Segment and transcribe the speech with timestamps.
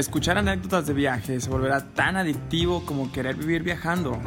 [0.00, 4.18] Escuchar anécdotas de viaje se volverá tan adictivo como querer vivir viajando.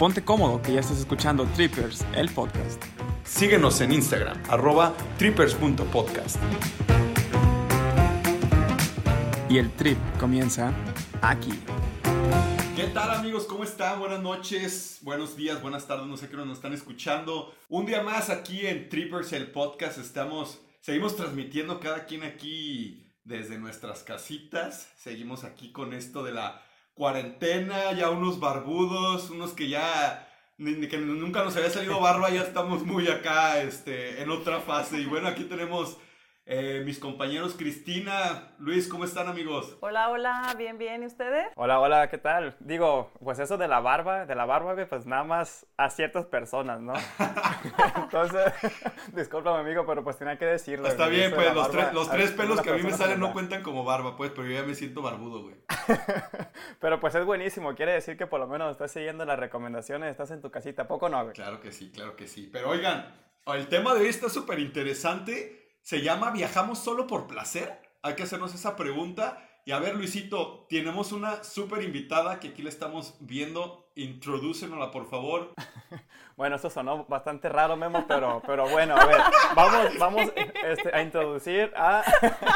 [0.00, 2.82] Ponte cómodo que ya estás escuchando Trippers, el podcast.
[3.22, 6.38] Síguenos en Instagram, arroba trippers.podcast.
[9.48, 10.72] Y el trip comienza
[11.22, 11.52] aquí.
[12.74, 13.44] ¿Qué tal amigos?
[13.44, 14.00] ¿Cómo están?
[14.00, 17.54] Buenas noches, buenos días, buenas tardes, no sé qué nos están escuchando.
[17.68, 19.98] Un día más aquí en Trippers, el podcast.
[19.98, 24.92] Estamos, seguimos transmitiendo cada quien aquí desde nuestras casitas.
[24.98, 26.60] Seguimos aquí con esto de la
[26.92, 30.28] cuarentena, ya unos barbudos, unos que ya
[30.58, 35.00] que nunca nos había salido barba, ya estamos muy acá este, en otra fase.
[35.00, 35.96] Y bueno, aquí tenemos
[36.46, 39.78] eh, mis compañeros Cristina, Luis, ¿cómo están amigos?
[39.80, 41.46] Hola, hola, bien, bien, ¿y ustedes?
[41.56, 42.54] Hola, hola, ¿qué tal?
[42.60, 46.82] Digo, pues eso de la barba, de la barba, pues nada más a ciertas personas,
[46.82, 46.92] ¿no?
[47.96, 48.52] Entonces,
[49.14, 50.86] discúlpame amigo, pero pues tenía que decirlo.
[50.86, 53.82] Está bien, pues los, los, tres pelos que a mí me salen no cuentan como
[53.82, 55.56] barba, pues, pero yo ya me siento barbudo, güey.
[56.78, 60.30] pero pues es buenísimo, quiere decir que por lo menos estás siguiendo las recomendaciones, estás
[60.30, 61.32] en tu casita, ¿poco no, güey?
[61.32, 62.50] Claro que sí, claro que sí.
[62.52, 63.14] Pero oigan,
[63.46, 67.78] el tema de hoy está súper interesante se llama ¿Viajamos solo por placer?
[68.00, 69.46] Hay que hacernos esa pregunta.
[69.66, 73.90] Y a ver, Luisito, tenemos una súper invitada que aquí le estamos viendo.
[73.94, 75.52] Introdúcenosla, por favor.
[76.36, 79.18] Bueno, eso sonó bastante raro, Memo, pero, pero bueno, a ver,
[79.54, 80.32] vamos, vamos
[80.64, 82.02] este, a introducir a,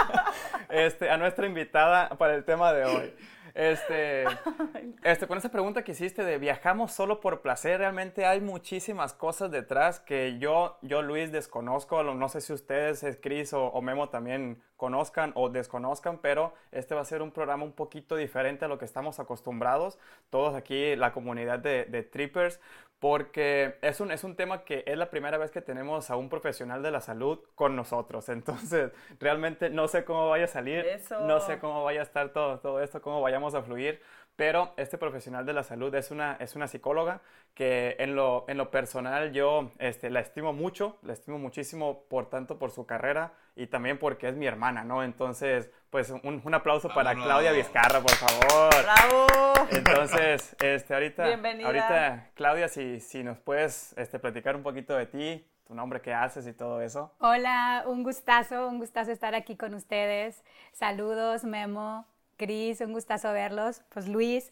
[0.68, 3.14] este, a nuestra invitada para el tema de hoy.
[3.58, 4.24] Este,
[5.02, 9.50] este, con esa pregunta que hiciste de viajamos solo por placer, realmente hay muchísimas cosas
[9.50, 12.04] detrás que yo, yo Luis, desconozco.
[12.04, 17.00] No sé si ustedes, Cris o, o Memo también conozcan o desconozcan, pero este va
[17.00, 19.98] a ser un programa un poquito diferente a lo que estamos acostumbrados,
[20.30, 22.60] todos aquí, la comunidad de, de Trippers,
[22.98, 26.28] porque es un, es un tema que es la primera vez que tenemos a un
[26.28, 28.28] profesional de la salud con nosotros.
[28.28, 30.84] Entonces, realmente no sé cómo vaya a salir,
[31.22, 34.00] no sé cómo vaya a estar todo, todo esto, cómo vayamos a fluir,
[34.38, 37.22] pero este profesional de la salud es una, es una psicóloga
[37.54, 42.30] que en lo, en lo personal yo este, la estimo mucho, la estimo muchísimo por
[42.30, 45.02] tanto por su carrera y también porque es mi hermana, ¿no?
[45.02, 48.70] Entonces, pues un, un aplauso para Claudia Vizcarra, por favor.
[48.84, 49.26] ¡Bravo!
[49.72, 51.66] Entonces, este, ahorita, Bienvenida.
[51.66, 56.14] ahorita Claudia, si, si nos puedes este, platicar un poquito de ti, tu nombre, qué
[56.14, 57.12] haces y todo eso.
[57.18, 60.44] Hola, un gustazo, un gustazo estar aquí con ustedes.
[60.70, 62.06] Saludos, Memo,
[62.38, 63.82] Cris, un gustazo verlos.
[63.90, 64.50] Pues Luis.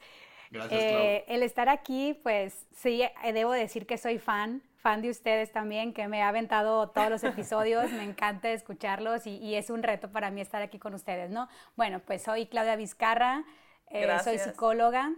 [0.51, 5.11] Gracias, eh, el estar aquí, pues sí, eh, debo decir que soy fan, fan de
[5.11, 9.83] ustedes también, que me ha aventado todos los episodios, me encanta escucharlos y, es un
[9.83, 11.49] reto para mí estar aquí con ustedes, ¿no?
[11.75, 13.45] Bueno, pues soy Claudia Vizcarra,
[13.91, 15.13] eh, soy psicóloga,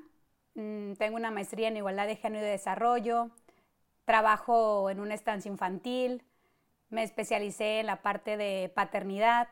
[0.54, 3.30] mm, tengo una maestría en igualdad de género y desarrollo,
[4.04, 6.22] trabajo en una estancia infantil,
[6.88, 9.48] me especialicé en la parte de paternidad,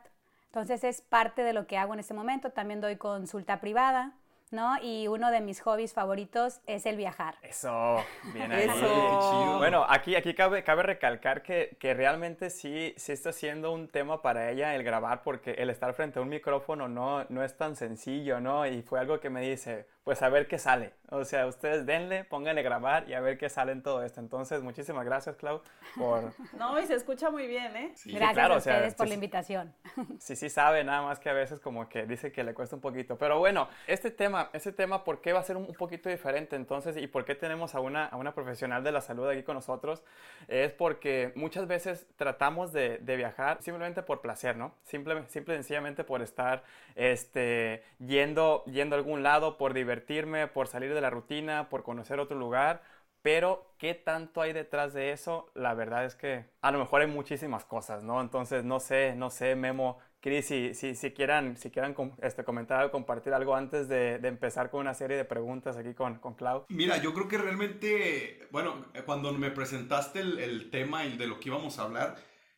[0.56, 2.48] entonces es parte de lo que hago en este momento.
[2.48, 4.14] También doy consulta privada,
[4.50, 4.78] ¿no?
[4.80, 7.34] Y uno de mis hobbies favoritos es el viajar.
[7.42, 7.98] Eso,
[8.32, 8.64] bien ahí.
[8.64, 9.58] Eso.
[9.58, 14.22] Bueno, aquí, aquí cabe, cabe recalcar que, que, realmente sí, sí está siendo un tema
[14.22, 17.76] para ella el grabar porque el estar frente a un micrófono no, no es tan
[17.76, 18.66] sencillo, ¿no?
[18.66, 20.92] Y fue algo que me dice, pues a ver qué sale.
[21.10, 24.20] O sea, ustedes denle, pónganle grabar y a ver qué sale en todo esto.
[24.20, 25.62] Entonces, muchísimas gracias, Clau,
[25.96, 26.32] por...
[26.56, 27.90] No, y se escucha muy bien, ¿eh?
[27.96, 28.12] Sí.
[28.12, 29.74] Gracias claro, a ustedes o sea, por sí, la invitación.
[30.20, 32.82] Sí, sí sabe, nada más que a veces como que dice que le cuesta un
[32.82, 33.18] poquito.
[33.18, 36.96] Pero bueno, este tema, este tema, ¿por qué va a ser un, poquito diferente entonces?
[36.96, 40.04] ¿Y por qué tenemos a una, a una profesional de la salud aquí con nosotros?
[40.46, 44.72] Es porque muchas veces tratamos de, de viajar simplemente por placer, ¿no?
[44.84, 46.62] Simple, simple y sencillamente por estar
[46.94, 51.82] este, yendo, yendo a algún lado, por divertirnos divertirme, por salir de la rutina, por
[51.82, 52.82] conocer otro lugar,
[53.22, 55.50] pero ¿qué tanto hay detrás de eso?
[55.54, 58.20] La verdad es que a lo mejor hay muchísimas cosas, ¿no?
[58.20, 62.84] Entonces, no sé, no sé, Memo, Cris, si, si, si, quieran, si quieran este, comentar
[62.84, 66.34] o compartir algo antes de, de, empezar con una serie de preguntas aquí con, con
[66.34, 66.66] Clau.
[66.68, 71.40] Mira, yo creo que realmente, bueno, cuando me presentaste el, el tema y de lo
[71.40, 72.16] que íbamos a hablar,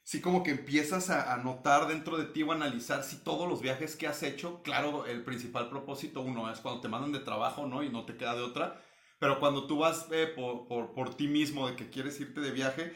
[0.08, 3.46] sí como que empiezas a, a, notar dentro de ti o a analizar si todos
[3.46, 7.18] los viajes que has hecho, claro, el principal propósito uno es cuando te mandan de
[7.18, 7.82] trabajo, ¿no?
[7.82, 8.80] Y no te queda de otra,
[9.18, 12.52] pero cuando tú vas eh, por, por, por, ti mismo de que quieres irte de
[12.52, 12.94] viaje,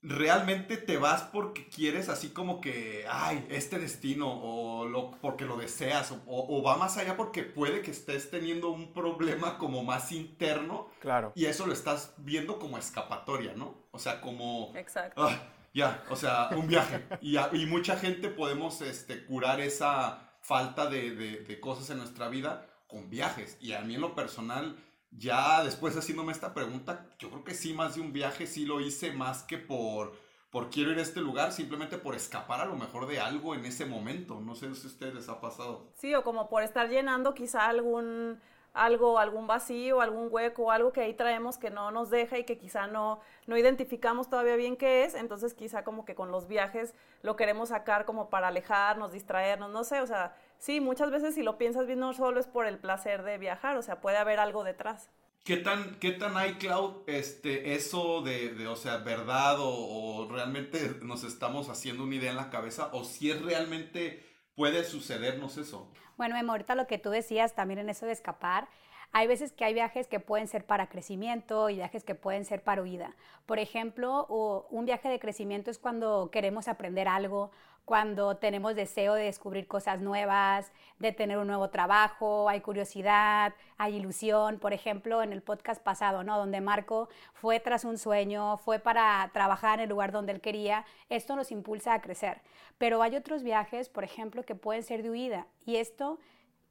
[0.00, 5.58] realmente te vas porque quieres así como que, ay, este destino, o lo, porque lo
[5.58, 10.10] deseas, o, o, va más allá porque puede que estés teniendo un problema como más
[10.10, 10.88] interno.
[11.00, 11.32] Claro.
[11.34, 13.74] Y eso lo estás viendo como escapatoria, ¿no?
[13.90, 14.72] O sea, como...
[14.74, 15.22] Exacto.
[15.22, 17.04] Ah, ya, o sea, un viaje.
[17.20, 17.36] Y,
[17.66, 23.58] mucha gente podemos este, curar esa falta de, cosas en nuestra vida con viajes.
[23.60, 24.76] Y a mí en lo personal,
[25.10, 28.80] ya después haciéndome esta pregunta, yo creo que sí, más de un viaje sí lo
[28.80, 30.16] hice más que por,
[30.50, 33.64] por quiero ir a este lugar, simplemente por escapar a lo mejor de algo en
[33.64, 34.40] ese momento.
[34.40, 35.90] No sé si a ustedes les ha pasado.
[35.96, 38.40] Sí, o como por estar llenando quizá algún
[38.74, 42.58] algo, algún vacío, algún hueco, algo que ahí traemos que no nos deja y que
[42.58, 46.92] quizá no, no identificamos todavía bien qué es, entonces quizá como que con los viajes
[47.22, 51.42] lo queremos sacar como para alejarnos, distraernos, no sé, o sea, sí, muchas veces si
[51.42, 54.40] lo piensas bien no solo es por el placer de viajar, o sea, puede haber
[54.40, 55.08] algo detrás.
[55.44, 61.22] ¿Qué tan, qué tan hay, Cloud, este, eso de, o sea, verdad o, realmente nos
[61.22, 64.24] estamos haciendo una idea en la cabeza o si es realmente
[64.54, 65.92] puede sucedernos eso?
[66.16, 68.68] Bueno, Memo, ahorita lo que tú decías también en eso de escapar,
[69.12, 72.62] hay veces que hay viajes que pueden ser para crecimiento y viajes que pueden ser
[72.62, 73.14] para huida.
[73.46, 74.26] Por ejemplo,
[74.70, 77.50] un viaje de crecimiento es cuando queremos aprender algo,
[77.84, 83.96] cuando tenemos deseo de descubrir cosas nuevas, de tener un nuevo trabajo, hay curiosidad, hay
[83.96, 84.58] ilusión.
[84.58, 86.38] Por ejemplo, en el podcast pasado, ¿no?
[86.38, 90.84] Donde Marco fue tras un sueño, fue para trabajar en el lugar donde él quería,
[91.08, 92.40] esto nos impulsa a crecer.
[92.78, 96.18] Pero hay otros viajes, por ejemplo, que pueden ser de huida y esto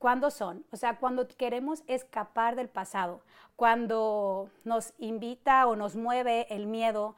[0.03, 0.65] ¿Cuándo son?
[0.73, 3.21] O sea, cuando queremos escapar del pasado,
[3.55, 7.15] cuando nos invita o nos mueve el miedo,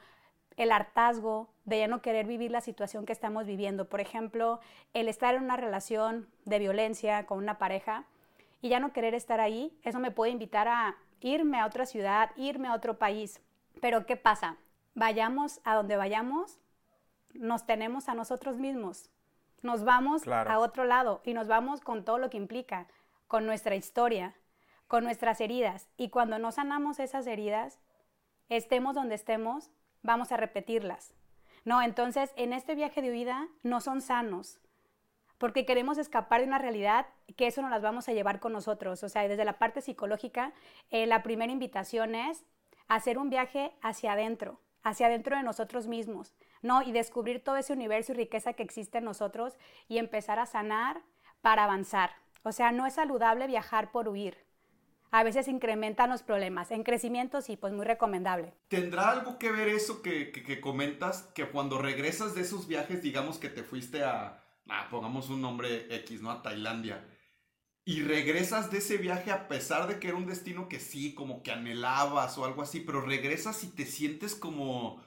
[0.57, 3.89] el hartazgo de ya no querer vivir la situación que estamos viviendo.
[3.89, 4.59] Por ejemplo,
[4.93, 8.05] el estar en una relación de violencia con una pareja
[8.61, 12.31] y ya no querer estar ahí, eso me puede invitar a irme a otra ciudad,
[12.35, 13.41] irme a otro país.
[13.81, 14.57] Pero ¿qué pasa?
[14.93, 16.59] Vayamos a donde vayamos,
[17.33, 19.09] nos tenemos a nosotros mismos
[19.65, 22.87] nos vamos a otro lado y nos vamos con todo lo que implica,
[23.27, 24.35] con nuestra historia,
[24.87, 25.89] con nuestras heridas.
[25.97, 27.79] Y cuando no sanamos esas heridas,
[28.47, 29.71] estemos donde estemos,
[30.05, 31.13] vamos a repetirlas.
[31.65, 34.59] No, entonces en este viaje de huida no son sanos,
[35.37, 39.03] porque queremos escapar de una realidad que eso no las vamos a llevar con nosotros.
[39.03, 40.53] O sea, desde la parte psicológica,
[40.91, 42.45] eh, la primera invitación es
[42.87, 46.83] hacer un viaje hacia adentro, hacia adentro de nosotros mismos, ¿no?
[46.83, 49.57] Y descubrir todo ese universo y riqueza que existe en nosotros
[49.87, 51.01] y empezar a sanar
[51.41, 52.11] para avanzar.
[52.43, 54.44] O sea, no es saludable viajar por huir.
[55.15, 56.71] A veces incrementan los problemas.
[56.71, 58.53] En crecimiento sí, pues muy recomendable.
[58.67, 61.31] ¿Tendrá algo que ver eso que, comentas?
[61.33, 65.87] Que cuando regresas de esos viajes, digamos que te fuiste a, ah, pongamos un nombre
[65.99, 66.31] X, ¿no?
[66.31, 67.07] A Tailandia.
[67.85, 71.43] Y regresas de ese viaje a pesar de que era un destino que sí, como
[71.43, 75.01] que anhelabas o algo así, pero regresas y te sientes como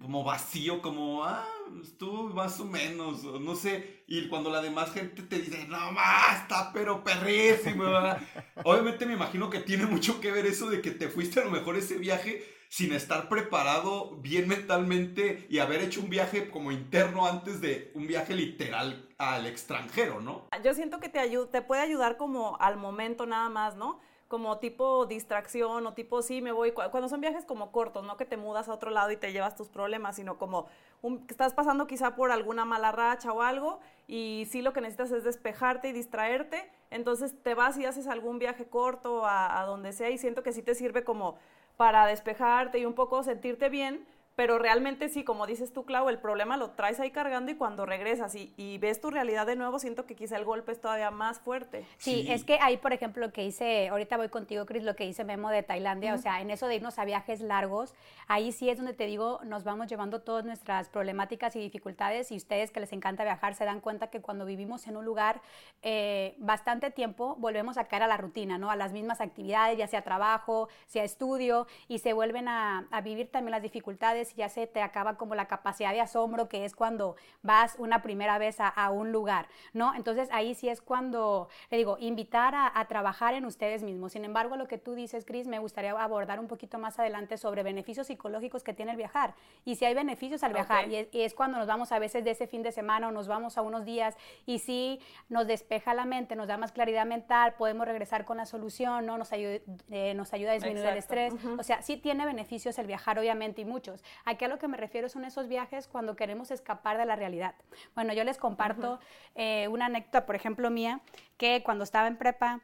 [0.00, 1.46] como vacío, como, ah,
[1.82, 6.42] estuvo más o menos, no sé, y cuando la demás gente te dice, no más,
[6.42, 7.84] está pero perrísimo,
[8.64, 11.50] obviamente me imagino que tiene mucho que ver eso de que te fuiste a lo
[11.50, 17.26] mejor ese viaje sin estar preparado bien mentalmente y haber hecho un viaje como interno
[17.26, 20.48] antes de un viaje literal al extranjero, ¿no?
[20.64, 21.20] Yo siento que te,
[21.52, 24.00] te puede ayudar como al momento nada más, ¿no?
[24.28, 28.24] Como tipo distracción o tipo sí me voy, cuando son viajes como cortos, no que
[28.24, 30.66] te mudas a otro lado y te llevas tus problemas, sino como
[31.02, 35.12] un, estás pasando quizá por alguna mala racha o algo y sí lo que necesitas
[35.12, 39.92] es despejarte y distraerte, entonces te vas y haces algún viaje corto a, a donde
[39.92, 41.36] sea y siento que sí te sirve como
[41.76, 44.06] para despejarte y un poco sentirte bien,
[44.36, 47.86] pero realmente sí, como dices tú, Clau, el problema lo traes ahí cargando y cuando
[47.86, 51.40] regresas y, ves tu realidad de nuevo, siento que quizá el golpe es todavía más
[51.40, 51.86] fuerte.
[51.96, 55.06] Sí, es que ahí, por ejemplo, lo que hice, ahorita voy contigo, Cris, lo que
[55.06, 57.94] hice Memo de Tailandia, o sea, en eso de irnos a viajes largos,
[58.28, 62.36] ahí sí es donde te digo, nos vamos llevando todas nuestras problemáticas y dificultades y
[62.36, 65.40] ustedes que les encanta viajar se dan cuenta que cuando vivimos en un lugar
[65.82, 68.70] eh, bastante tiempo, volvemos a caer a la rutina, ¿no?
[68.70, 73.30] A las mismas actividades, ya sea trabajo, sea estudio, y se vuelven a, a vivir
[73.30, 77.16] también las dificultades ya se te acaba como la capacidad de asombro que es cuando
[77.42, 79.94] vas una primera vez a, un lugar, ¿no?
[79.94, 84.12] Entonces ahí sí es cuando, le digo, invitar a, trabajar en ustedes mismos.
[84.12, 87.62] Sin embargo, lo que tú dices, Cris, me gustaría abordar un poquito más adelante sobre
[87.62, 89.34] beneficios psicológicos que tiene el viajar.
[89.64, 92.46] Y si hay beneficios al viajar, y, es, cuando nos vamos a veces de ese
[92.46, 94.16] fin de semana o nos vamos a unos días
[94.46, 98.46] y sí nos despeja la mente, nos da más claridad mental, podemos regresar con la
[98.46, 99.18] solución, ¿no?
[99.18, 99.58] Nos ayuda,
[99.90, 101.34] eh, nos ayuda a disminuir el estrés.
[101.58, 104.02] O sea, sí tiene beneficios el viajar, obviamente, y muchos.
[104.24, 107.54] Aquí a lo que me refiero son esos viajes cuando queremos escapar de la realidad.
[107.94, 108.98] Bueno, yo les comparto
[109.34, 111.00] eh, una anécdota, por ejemplo, mía,
[111.36, 112.60] que cuando estaba en prepa,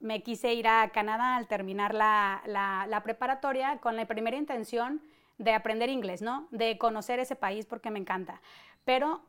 [0.00, 5.00] me quise ir a Canadá al terminar la, la, preparatoria con la primera intención
[5.38, 6.46] de aprender inglés, ¿no?
[6.50, 8.42] De conocer ese país porque me encanta.
[8.84, 9.22] Pero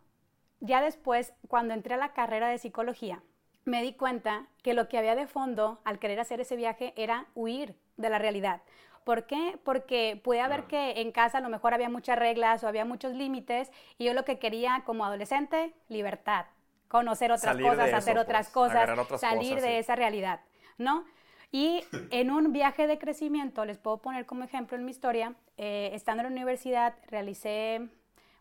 [0.59, 3.23] ya después, cuando entré a la carrera de psicología,
[3.63, 7.25] me di cuenta que lo que había de fondo al querer hacer ese viaje era
[7.33, 8.61] huir de la realidad.
[9.05, 9.59] ¿Por qué?
[9.63, 13.13] Porque puede haber que en casa a lo mejor había muchas reglas o había muchos
[13.13, 16.47] límites y yo lo que quería como adolescente, libertad,
[16.87, 20.41] conocer otras cosas, hacer otras pues, cosas, salir de esa realidad,
[20.79, 21.05] ¿no?
[21.51, 25.91] Y en un viaje de crecimiento, les puedo poner como ejemplo en mi historia, eh,
[25.93, 27.87] estando en la universidad, realicé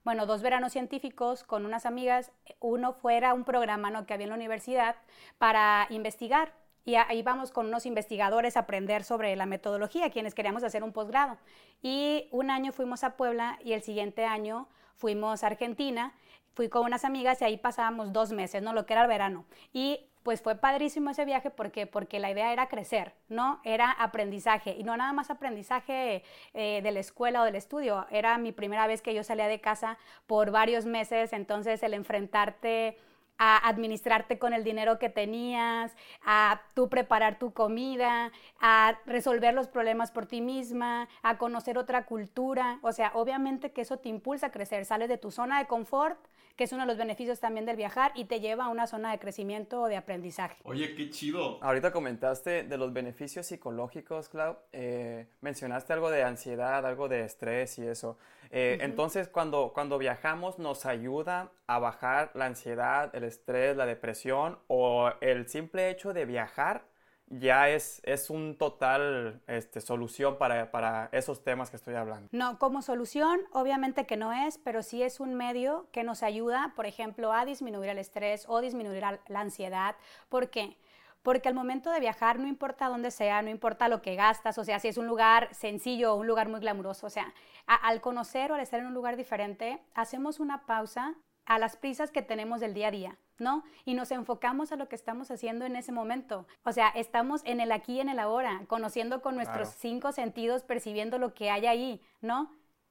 [0.02, 2.30] bueno, dos veranos científicos con unas amigas.
[2.60, 4.06] Uno fuera un programa ¿no?
[4.06, 4.96] que había en la universidad
[5.38, 6.52] para investigar
[6.84, 10.92] y ahí vamos con unos investigadores a aprender sobre la metodología, quienes queríamos hacer un
[10.92, 11.38] posgrado.
[11.82, 16.12] Y un año fuimos a Puebla y el siguiente año fuimos a Argentina.
[16.52, 18.72] Fui con unas amigas y ahí pasábamos dos meses, ¿no?
[18.72, 19.44] Lo que era el verano.
[19.72, 23.60] Y pues fue padrísimo ese viaje porque, porque la idea era crecer, ¿no?
[23.62, 26.22] Era aprendizaje y no nada más aprendizaje
[26.54, 28.06] eh, de la escuela o del estudio.
[28.10, 32.98] Era mi primera vez que yo salía de casa por varios meses, entonces el enfrentarte
[33.38, 39.68] a administrarte con el dinero que tenías, a tú preparar tu comida, a resolver los
[39.68, 42.78] problemas por ti misma, a conocer otra cultura.
[42.82, 46.18] O sea, obviamente que eso te impulsa a crecer, sales de tu zona de confort,
[46.56, 49.10] que es uno de los beneficios también del viajar, y te lleva a una zona
[49.10, 50.56] de crecimiento o de aprendizaje.
[50.64, 51.62] Oye, qué chido.
[51.62, 54.56] Ahorita comentaste de los beneficios psicológicos, Clau.
[54.72, 58.18] Eh, mencionaste algo de ansiedad, algo de estrés y eso.
[58.50, 64.58] Eh, entonces, cuando, cuando viajamos, nos ayuda a bajar la ansiedad, el estrés, la depresión
[64.68, 66.84] o el simple hecho de viajar
[67.28, 72.28] ya es, es un total este, solución para, para, esos temas que estoy hablando.
[72.32, 76.72] No, como solución, obviamente que no es, pero sí es un medio que nos ayuda,
[76.76, 79.96] por ejemplo, a disminuir el estrés o disminuir la ansiedad.
[80.28, 80.76] ¿Por qué?
[81.24, 84.64] porque al momento de viajar no importa dónde sea, no importa lo que gastas, o
[84.64, 87.32] sea, si es un lugar sencillo o un lugar muy glamuroso, o sea,
[87.66, 91.14] al conocer o al estar en un lugar diferente, hacemos una pausa
[91.46, 93.64] a las prisas que tenemos del día a día, ¿no?
[93.84, 96.46] Y nos enfocamos a lo que estamos haciendo en ese momento.
[96.64, 100.62] O sea, estamos en el aquí y en el ahora, conociendo con nuestros cinco sentidos,
[100.62, 102.50] percibiendo lo que hay ahí, ¿no?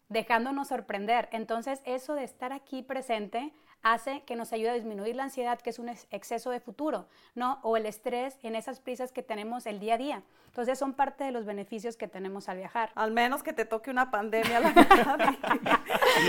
[0.10, 1.30] Dejándonos sorprender.
[1.32, 5.70] Entonces, eso de estar aquí presente hace que nos ayude a disminuir la ansiedad, que
[5.70, 7.60] es un exceso de futuro, ¿no?
[7.62, 10.24] O el estrés en esas prisas que tenemos el día a día.
[10.48, 12.92] Entonces son parte de los beneficios que tenemos al viajar.
[12.94, 15.38] Al menos que te toque una pandemia la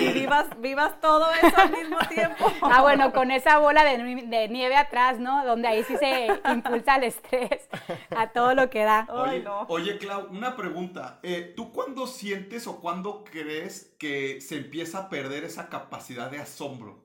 [0.01, 2.51] y, vivas, vivas todo eso al mismo tiempo.
[2.63, 5.45] Ah, bueno, con esa bola de, nieve atrás, ¿no?
[5.45, 7.69] Donde ahí sí se impulsa el estrés
[8.17, 9.07] a todo lo que da.
[9.11, 11.21] Oye, oye Clau, una pregunta.
[11.23, 16.39] Eh, ¿Tú cuándo sientes o cuándo crees que se empieza a perder esa capacidad de
[16.39, 17.04] asombro?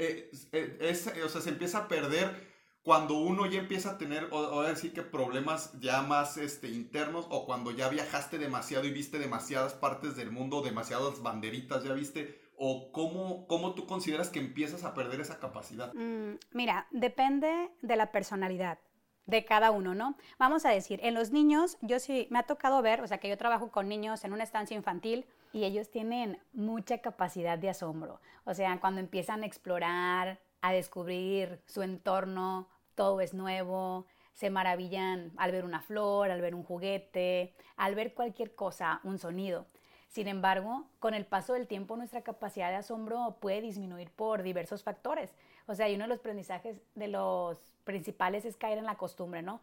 [0.00, 2.48] Eh, eh, o sea, se empieza a perder
[2.82, 7.44] cuando uno ya empieza a tener, o, decir que problemas ya más este, internos, o
[7.44, 12.90] cuando ya viajaste demasiado y viste demasiadas partes del mundo, demasiadas banderitas ya viste, o
[12.92, 15.92] cómo, cómo tú consideras que empiezas a perder esa capacidad.
[15.92, 18.78] Mm, mira, depende de la personalidad
[19.26, 20.16] de cada uno, ¿no?
[20.38, 23.28] Vamos a decir, en los niños, yo sí me ha tocado ver, o sea, que
[23.28, 28.20] yo trabajo con niños en una estancia infantil y ellos tienen mucha capacidad de asombro.
[28.44, 35.32] O sea, cuando empiezan a explorar, a descubrir su entorno, todo es nuevo, se maravillan
[35.36, 39.66] al ver una flor, al ver un juguete, al ver cualquier cosa, un sonido.
[40.08, 44.82] Sin embargo, con el paso del tiempo nuestra capacidad de asombro puede disminuir por diversos
[44.82, 45.32] factores.
[45.66, 49.42] O sea, y uno de los aprendizajes de los principales es caer en la costumbre,
[49.42, 49.60] ¿no?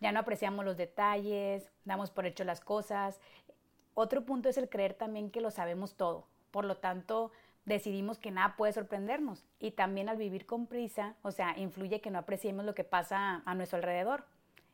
[0.00, 3.20] Ya no apreciamos los detalles, damos por hecho las cosas.
[4.02, 6.26] Otro punto es el creer también que lo sabemos todo.
[6.50, 7.32] Por lo tanto,
[7.66, 9.44] decidimos que nada puede sorprendernos.
[9.58, 13.42] Y también al vivir con prisa, o sea, influye que no apreciemos lo que pasa
[13.44, 14.24] a nuestro alrededor.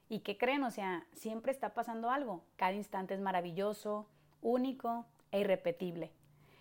[0.09, 0.63] ¿Y qué creen?
[0.63, 2.45] O sea, siempre está pasando algo.
[2.55, 4.07] Cada instante es maravilloso,
[4.43, 6.13] único e irrepetible.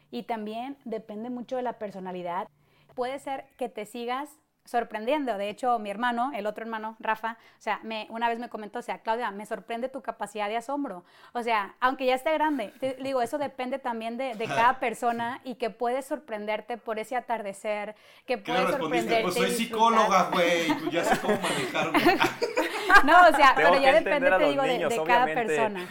[0.10, 2.48] Y también depende mucho de la personalidad.
[2.96, 5.38] Puede ser que te sigas sorprendiendo.
[5.38, 8.80] De hecho, mi hermano, el otro hermano, Rafa, o sea, me, una vez me comentó,
[8.80, 11.06] o sea, Claudia, me sorprende tu capacidad de asombro.
[11.34, 15.70] O sea, aunque ya esté grande, digo, eso depende también de, cada persona y que
[15.70, 17.96] puedes sorprenderte por ese atardecer,
[18.26, 19.22] que puedes sorprenderte.
[19.24, 22.00] Pues soy psicóloga, güey, pues ya sé cómo manejarme.
[23.04, 25.86] No, o sea, pero ya depende, te digo, de, cada persona.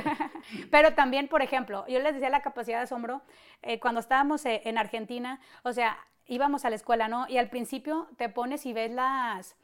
[0.70, 3.22] pero también, por ejemplo, yo les decía la capacidad de asombro,
[3.62, 5.98] eh, cuando estábamos eh, en Argentina, o sea,
[6.30, 7.26] íbamos a la escuela, ¿no?
[7.28, 9.56] Y al principio te pones y ves las,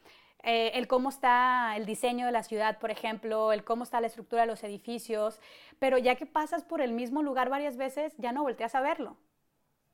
[0.43, 4.09] eh, el cómo está el diseño de la ciudad, por ejemplo, el cómo está la
[4.09, 5.41] estructura de los edificios,
[5.79, 9.17] pero ya que pasas por el mismo lugar varias veces, ya no volteas a verlo,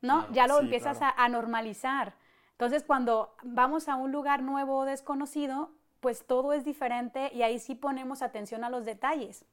[0.00, 0.30] ¿no?
[0.32, 2.14] ya lo empiezas a, normalizar.
[2.52, 7.58] Entonces, cuando vamos a un lugar nuevo o desconocido, pues todo es diferente y ahí
[7.58, 9.44] sí ponemos atención a los detalles.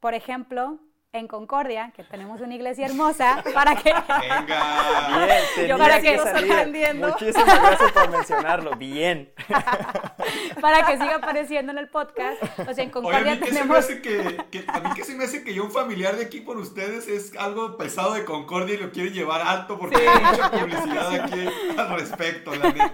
[0.00, 0.78] Por ejemplo,
[1.12, 3.92] en Concordia, que tenemos una iglesia hermosa, para que...
[3.92, 5.26] Venga.
[5.56, 6.94] Bien, Yo para que, que salir.
[6.94, 8.76] Muchísimas gracias por mencionarlo.
[8.76, 9.32] Bien.
[10.60, 12.42] para que siga apareciendo en el podcast.
[12.68, 13.86] O sea, en Concordia Oye, a mí tenemos...
[13.86, 16.16] Que se me hace que, a mí que se me hace que yo un familiar
[16.16, 19.96] de aquí por ustedes es algo pesado de Concordia y lo quieren llevar alto porque
[19.96, 22.92] hay mucha publicidad aquí al respecto, la neta.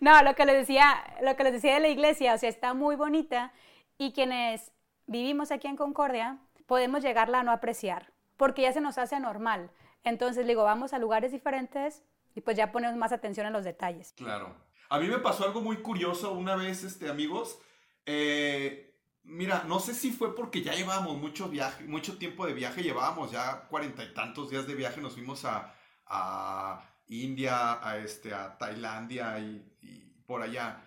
[0.00, 2.72] No, lo que les decía, lo que les decía de la iglesia, o sea, está
[2.74, 3.52] muy bonita
[3.98, 4.72] y quienes
[5.06, 6.38] vivimos aquí en Concordia,
[6.70, 9.72] podemos llegarla a no apreciar, porque ya se nos hace normal.
[10.04, 14.12] Entonces, digo, vamos a lugares diferentes y pues ya ponemos más atención en los detalles.
[14.16, 14.54] Claro.
[14.88, 17.58] A mí me pasó algo muy curioso una vez, este, amigos.
[18.06, 22.84] Eh, mira, no sé si fue porque ya llevábamos mucho viaje, mucho tiempo de viaje,
[22.84, 25.74] llevábamos ya cuarenta y tantos días de viaje, nos fuimos a,
[26.06, 30.84] a India, a, este, a Tailandia y, y por allá.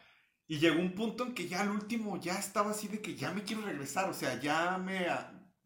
[0.48, 3.34] Y llegó un punto en que ya al último ya estaba así de que ya
[3.34, 5.08] me quiero regresar, o sea, ya me,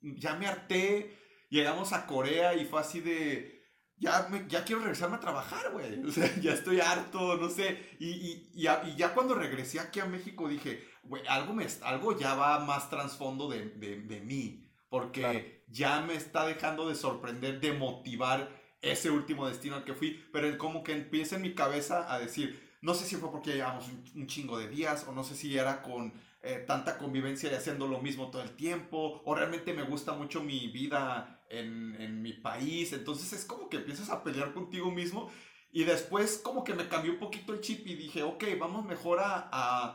[0.02, 1.18] ya me harté.
[1.50, 3.58] Llegamos a Corea y fue así de,
[4.00, 6.04] ya, me, ya quiero regresarme a trabajar, güey.
[6.08, 7.96] O sea, ya estoy harto, no sé.
[8.00, 12.18] Y, y, y, y ya cuando regresé aquí a México dije, güey, algo, me, algo
[12.18, 14.64] ya va más trasfondo de, de, de, mí.
[14.90, 15.40] Porque claro.
[15.68, 18.50] ya me está dejando de sorprender, de motivar
[18.82, 20.24] ese último destino al que fui.
[20.32, 23.88] Pero como que empieza en mi cabeza a decir, no sé si fue porque llevamos
[23.88, 26.14] un, un chingo de días o no sé si era con
[26.44, 30.44] eh, tanta convivencia y haciendo lo mismo todo el tiempo, o realmente me gusta mucho
[30.44, 35.32] mi vida en, en, mi país, entonces es como que empiezas a pelear contigo mismo
[35.72, 39.20] y después como que me cambió un poquito el chip y dije, ok, vamos mejor
[39.20, 39.50] a,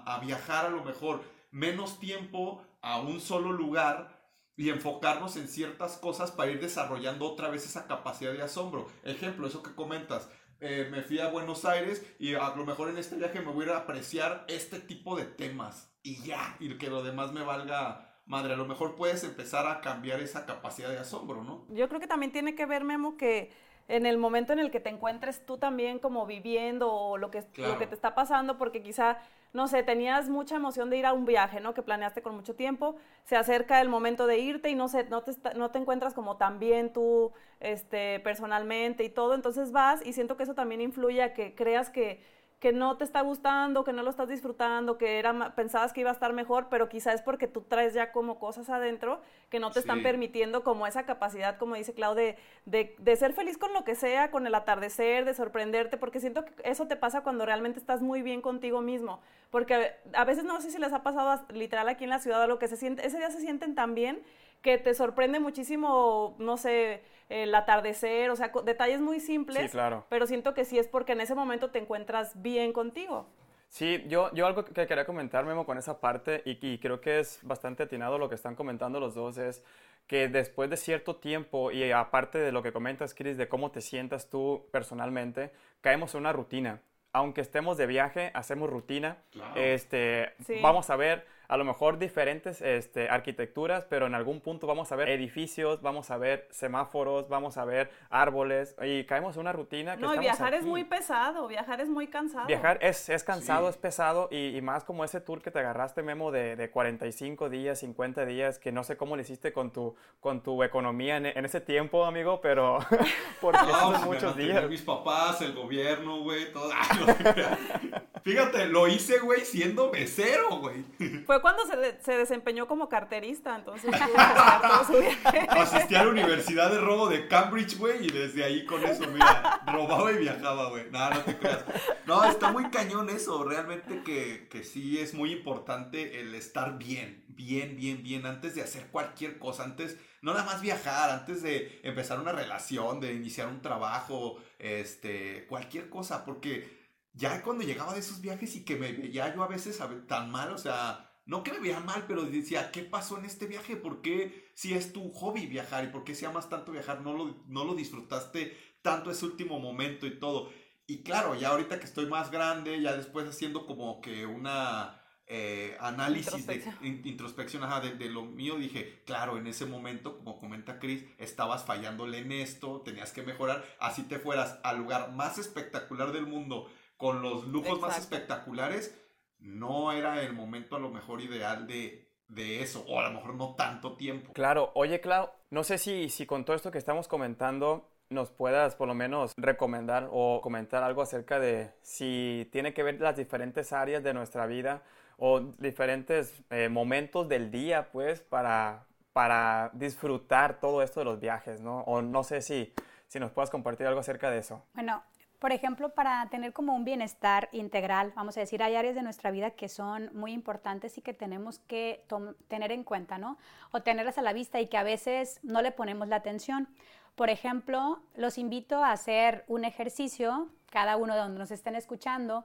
[0.05, 4.21] a, viajar a lo mejor menos tiempo a un solo lugar
[4.57, 8.89] y enfocarnos en ciertas cosas para ir desarrollando otra vez esa capacidad de asombro.
[9.05, 10.29] Ejemplo, eso que comentas,
[10.61, 13.69] eh, me fui a Buenos Aires y a lo mejor en este viaje me voy
[13.69, 18.55] a apreciar este tipo de temas y ya, y que lo demás me valga madre.
[18.55, 21.65] A lo mejor puedes empezar a cambiar esa capacidad de asombro, ¿no?
[21.69, 23.51] Yo creo que también tiene que ver, Memo, que
[23.89, 27.43] en el momento en el que te encuentres tú también como viviendo o lo que,
[27.43, 27.75] claro.
[27.75, 29.19] lo que te está pasando, porque quizá,
[29.53, 31.75] no sé, tenías mucha emoción de ir a un viaje, ¿no?
[31.75, 35.23] Que planeaste con mucho tiempo, se acerca el momento de irte y no sé, no
[35.23, 40.13] te, no te encuentras como tan bien tú este, personalmente y todo, entonces vas y
[40.13, 42.23] siento que eso también influye a que creas que
[42.63, 46.11] que no te está gustando, que no lo estás disfrutando, que era, pensabas que iba
[46.11, 49.73] a estar mejor, pero quizás es porque tú traes ya como cosas adentro que no
[49.73, 53.73] te están permitiendo como esa capacidad, como dice Clau, de, de, de, ser feliz con
[53.73, 57.45] lo que sea, con el atardecer, de sorprenderte, porque siento que eso te pasa cuando
[57.45, 59.21] realmente estás muy bien contigo mismo,
[59.51, 62.47] porque a veces no sé si les ha pasado literal aquí en la ciudad o
[62.47, 64.23] lo que se siente, ese día se sienten tan bien
[64.63, 70.05] que te sorprende muchísimo, no sé, el atardecer, o sea, detalles muy simples, sí, claro.
[70.09, 73.27] pero siento que sí es porque en ese momento te encuentras bien contigo.
[73.69, 77.21] Sí, yo, yo algo que quería comentar, Memo, con esa parte, y, y creo que
[77.21, 79.65] es bastante atinado lo que están comentando los dos, es
[80.07, 83.81] que después de cierto tiempo, y aparte de lo que comentas, Chris, de cómo te
[83.81, 86.83] sientas tú personalmente, caemos en una rutina.
[87.15, 89.19] Aunque estemos de viaje, hacemos rutina.
[89.31, 89.55] Claro.
[89.57, 90.61] Este, sí.
[90.63, 94.97] Vamos a ver a lo mejor diferentes este, arquitecturas, pero en algún punto vamos a
[94.97, 99.97] ver edificios, vamos a ver semáforos, vamos a ver árboles y caemos en una rutina
[99.97, 100.63] que No, y viajar aquí.
[100.63, 102.47] es muy pesado, viajar es muy cansado.
[102.47, 103.73] Viajar es, es cansado, sí.
[103.73, 107.51] es pesado y, y, más como ese tour que te agarraste, Memo, de, de, 45
[107.51, 111.27] días, 50 días, que no sé cómo lo hiciste con tu, con tu economía en,
[111.27, 112.79] en ese tiempo, amigo, pero
[113.43, 114.67] porque no, son muchos días.
[114.71, 116.71] Mis papás, el gobierno, güey, todo.
[118.23, 120.85] Fíjate, lo hice, güey, siendo mesero, güey.
[121.27, 123.91] Fue cuando se, de, se, desempeñó como carterista, entonces
[125.49, 129.63] Asistí a la Universidad de Robo de Cambridge, güey, y desde ahí con eso, mira,
[129.67, 130.91] robaba y viajaba, güey.
[130.91, 131.65] No, no te creas.
[132.07, 137.25] No, está muy cañón eso, realmente que, que sí es muy importante el estar bien,
[137.29, 141.81] bien, bien, bien, antes de hacer cualquier cosa, antes, no nada más viajar, antes de
[141.83, 146.82] empezar una relación, de iniciar un trabajo, este, cualquier cosa, porque
[147.15, 150.53] ya cuando llegaba de esos viajes y que me veía yo a veces tan mal,
[150.53, 153.77] o sea, no que me veía mal, pero decía, ¿qué pasó en este viaje?
[153.77, 157.13] ¿Por qué si es tu hobby viajar y por qué si amas tanto viajar no
[157.13, 160.51] lo, no lo disfrutaste tanto ese último momento y todo?
[160.87, 165.77] Y claro, ya ahorita que estoy más grande, ya después haciendo como que una eh,
[165.81, 166.77] análisis introspección.
[166.81, 170.79] de in, introspección ajá, de, de, lo mío, dije, claro, en ese momento, como comenta
[170.79, 176.13] Chris, estabas fallándole en esto, tenías que mejorar, así te fueras al lugar más espectacular
[176.13, 176.69] del mundo,
[177.03, 177.87] con los lujos Exacto.
[177.89, 178.97] más espectaculares,
[179.41, 183.35] no era el momento a lo mejor ideal de, de eso, o a lo mejor
[183.35, 184.33] no tanto tiempo.
[184.35, 188.77] Claro, oye Clau, no sé si, si con todo esto que estamos comentando nos puedas
[188.77, 193.73] por lo menos recomendar o comentar algo acerca de si tiene que ver las diferentes
[193.73, 194.85] áreas de nuestra vida
[195.17, 201.61] o diferentes eh, momentos del día, pues, para, para disfrutar todo esto de los viajes,
[201.61, 201.81] ¿no?
[201.81, 202.73] O no sé si,
[203.09, 204.65] si nos puedas compartir algo acerca de eso.
[204.75, 205.03] Bueno,
[205.43, 209.33] por ejemplo, para tener como un bienestar integral, vamos a decir, hay áreas de nuestra
[209.33, 212.05] vida que son muy importantes y que tenemos que
[212.47, 213.39] tener en cuenta, ¿no?
[213.73, 216.69] O tenerlas a la vista y que a veces no le ponemos la atención.
[217.17, 222.45] Por ejemplo, los invito a hacer un ejercicio, cada uno de donde nos estén escuchando,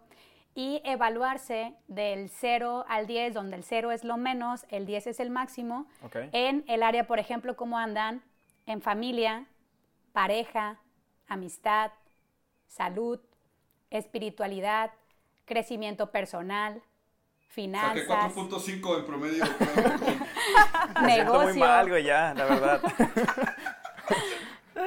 [0.56, 5.20] y evaluarse del 0 al 10, donde el 0 es lo menos, el 10 es
[5.20, 6.32] el máximo, okay.
[6.32, 8.24] en el área, por ejemplo, cómo andan
[8.66, 9.46] en familia,
[10.14, 10.80] pareja,
[11.28, 11.92] amistad,
[12.68, 13.20] salud,
[13.90, 14.92] espiritualidad,
[15.46, 16.82] crecimiento personal,
[17.48, 18.08] finanzas.
[18.08, 19.44] Saqué 4.5 en promedio.
[21.04, 21.50] negocio.
[21.50, 22.82] muy mal, ya, la verdad.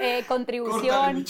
[0.00, 1.24] eh, contribución.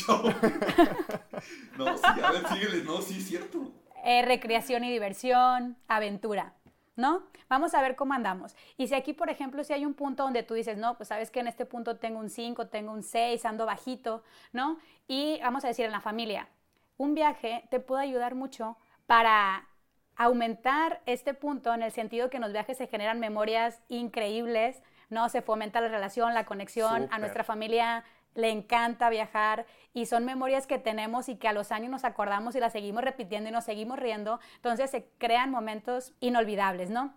[1.76, 2.82] No, sí, a ver, síguele.
[2.84, 3.72] No, sí, es cierto.
[4.04, 6.54] Eh, recreación y diversión, aventura,
[7.00, 7.24] ¿no?
[7.48, 8.54] Vamos a ver cómo andamos.
[8.76, 11.30] Y si aquí, por ejemplo, si hay un punto donde tú dices, no, pues sabes
[11.30, 14.78] que en este punto tengo un 5, tengo un 6, ando bajito, ¿no?
[15.08, 16.48] Y vamos a decir en la familia,
[16.96, 19.66] un viaje te puede ayudar mucho para
[20.14, 25.28] aumentar este punto en el sentido que en los viajes se generan memorias increíbles, ¿no?
[25.30, 30.66] Se fomenta la relación, la conexión, a nuestra familia le encanta viajar y son memorias
[30.66, 33.64] que tenemos y que a los años nos acordamos y las seguimos repitiendo y nos
[33.64, 37.14] seguimos riendo, entonces se crean momentos inolvidables, ¿no?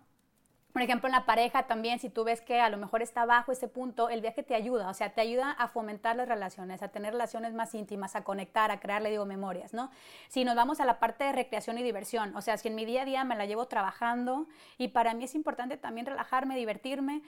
[0.74, 3.52] Por ejemplo, en la pareja también, si tú ves que a lo mejor está bajo
[3.52, 6.88] ese punto, el viaje te ayuda, o sea, te ayuda a fomentar las relaciones, a
[6.88, 9.92] tener relaciones más íntimas, a conectar, a crear, le digo, memorias, ¿no?
[10.26, 12.84] Si nos vamos a la parte de recreación y diversión, o sea, si en mi
[12.86, 17.22] día a día me la llevo trabajando y para mí es importante también relajarme, divertirme,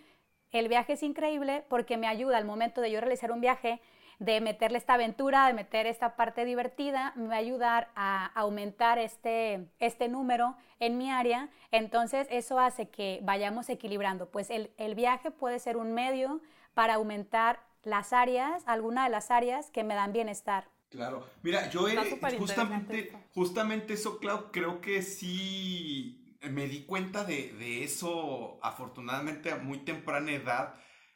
[0.53, 3.81] el viaje es increíble porque me ayuda al momento de yo realizar un viaje,
[4.19, 8.99] de meterle esta aventura, de meter esta parte divertida, me va a ayudar a aumentar
[8.99, 11.51] este, este número en mi área.
[11.71, 14.31] Entonces eso hace que vayamos equilibrando.
[14.31, 16.41] Pues el, el viaje puede ser un medio
[16.73, 20.69] para aumentar las áreas, alguna de las áreas que me dan bienestar.
[20.89, 21.27] Claro.
[21.43, 21.97] Mira, yo he,
[22.39, 29.79] justamente, justamente eso, Clau, creo que sí me di cuenta de, eso, afortunadamente, a muy
[29.79, 30.75] temprana edad.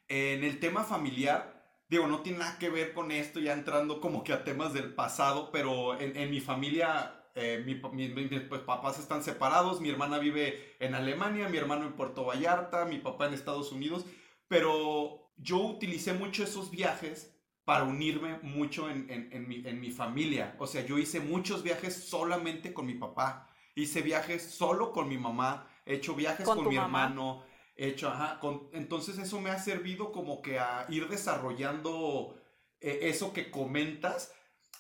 [0.09, 4.25] En el tema familiar, digo, no tiene nada que ver con esto, ya entrando como
[4.25, 7.77] que a temas del pasado, pero en, mi familia, eh, mis
[8.49, 12.99] pues, papás están separados, mi hermana vive en Alemania, mi hermano en Puerto Vallarta, mi
[12.99, 14.05] papá en Estados Unidos,
[14.49, 20.57] pero yo utilicé mucho esos viajes para unirme mucho en, en, mi, en mi familia.
[20.59, 25.19] O sea, yo hice muchos viajes solamente con mi papá hice viajes solo con mi
[25.19, 27.45] mamá, he hecho viajes con, mi hermano,
[27.77, 32.39] he hecho, ajá, con, entonces eso me ha servido como que a ir desarrollando
[32.81, 34.33] eh, eso que comentas,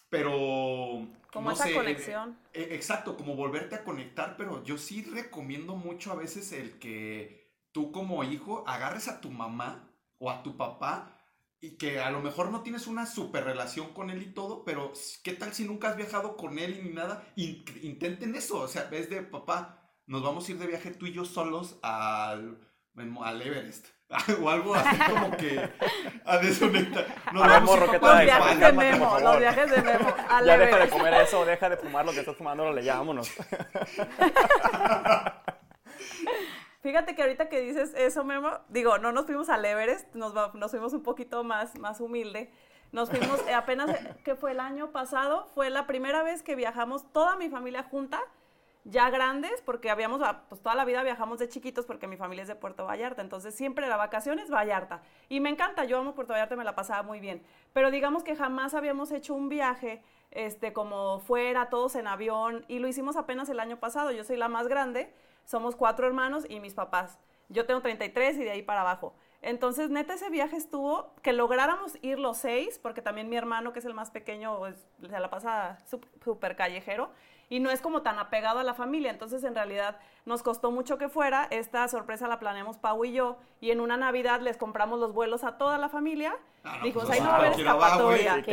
[0.09, 1.07] pero...
[1.33, 2.37] Como esa conexión.
[2.53, 7.55] Eh, exacto, como volverte a conectar, pero yo sí recomiendo mucho a veces el que
[7.71, 11.20] tú como hijo agarres a tu mamá o a tu papá
[11.61, 14.93] y que a lo mejor no tienes una super relación con él y todo, pero
[15.23, 17.25] ¿qué tal si nunca has viajado con él ni nada?
[17.37, 21.13] intenten eso, o sea, ves de papá, nos vamos a ir de viaje tú y
[21.13, 22.59] yo solos al,
[22.97, 23.89] al Everest.
[24.43, 25.71] o algo así como que
[26.25, 27.07] a desconectar.
[27.33, 30.15] No, a morro, ¿qué Los viajes de Memo, los viajes de Memo.
[30.45, 33.31] ya deja de comer eso, deja de fumar lo que estás fumando, le vámonos.
[36.81, 40.71] Fíjate que ahorita que dices eso, Memo, digo, no nos fuimos al Everest, nos, nos
[40.71, 42.51] fuimos un poquito más, más humilde.
[42.91, 43.91] Nos fuimos eh, apenas,
[44.25, 48.21] que fue el año pasado, fue la primera vez que viajamos toda mi familia junta,
[48.85, 52.43] ya grandes, porque habíamos, ah, pues toda la vida viajamos de chiquitos porque mi familia
[52.43, 55.03] es de Puerto Vallarta, entonces siempre la vacación es Vallarta.
[55.29, 57.43] Y me encanta, yo amo Puerto Vallarta, me la pasaba muy bien.
[57.75, 62.79] Pero digamos que jamás habíamos hecho un viaje este, como fuera, todos en avión, y
[62.79, 65.13] lo hicimos apenas el año pasado, yo soy la más grande,
[65.45, 67.19] somos cuatro hermanos y mis papás.
[67.49, 69.15] Yo tengo 33 y de ahí para abajo.
[69.43, 73.79] Entonces, neta, ese viaje estuvo que lográramos ir los seis, porque también mi hermano, que
[73.79, 75.79] es el más pequeño, pues, se la pasa
[76.23, 77.11] súper callejero
[77.49, 79.11] y no es como tan apegado a la familia.
[79.11, 81.49] Entonces, en realidad, nos costó mucho que fuera.
[81.51, 85.43] Esta sorpresa la planeamos Pau y yo, y en una Navidad les compramos los vuelos
[85.43, 86.37] a toda la familia.
[86.63, 88.45] Ah, Dijimos, pues, ahí no va a haber escapatoria.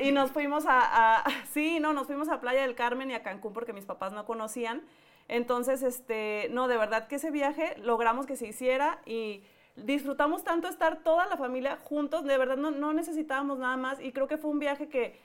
[0.00, 3.14] y, y, nos fuimos a, a, sí, no, nos fuimos a Playa del Carmen y
[3.14, 4.82] a Cancún porque mis papás no conocían.
[5.28, 9.42] Entonces, este, no, de verdad que ese viaje logramos que se hiciera y
[9.76, 14.28] disfrutamos tanto estar toda la familia juntos, de verdad no, necesitábamos nada más y creo
[14.28, 15.18] que fue un viaje que,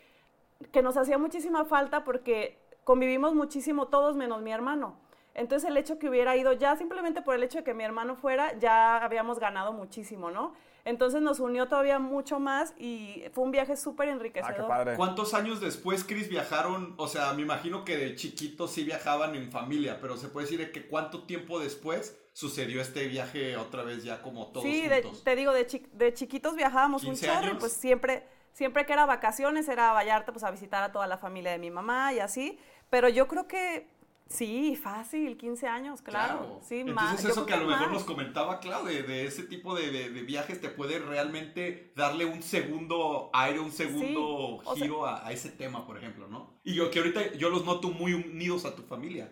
[0.71, 4.95] que nos hacía muchísima falta porque convivimos muchísimo todos menos mi hermano.
[5.33, 8.15] Entonces el hecho que hubiera ido ya simplemente por el hecho de que mi hermano
[8.15, 10.53] fuera, ya habíamos ganado muchísimo, ¿no?
[10.87, 14.71] Entonces nos unió todavía mucho más y fue un viaje súper enriquecedor.
[14.71, 16.93] Ah, ¿Cuántos años después, Chris, viajaron?
[16.95, 20.71] O sea, me imagino que de chiquitos sí viajaban en familia, pero se puede decir
[20.71, 24.87] que cuánto tiempo después sucedió este viaje otra vez ya como todos Sí,
[25.25, 29.89] te digo, de, de chiquitos viajábamos un chorro pues siempre, siempre que era vacaciones era
[29.89, 32.57] a Vallarta pues a visitar a toda la familia de mi mamá y así.
[32.89, 33.89] Pero yo creo que
[34.29, 36.59] Sí, fácil, 15 años, claro.
[36.67, 40.59] Sí, Entonces eso que a lo mejor nos comentaba Claudia, de, ese tipo de, viajes
[40.59, 46.27] te puede realmente darle un segundo aire, un segundo giro a, ese tema, por ejemplo,
[46.27, 46.59] ¿no?
[46.63, 49.31] Y yo que ahorita yo los noto muy unidos a tu familia.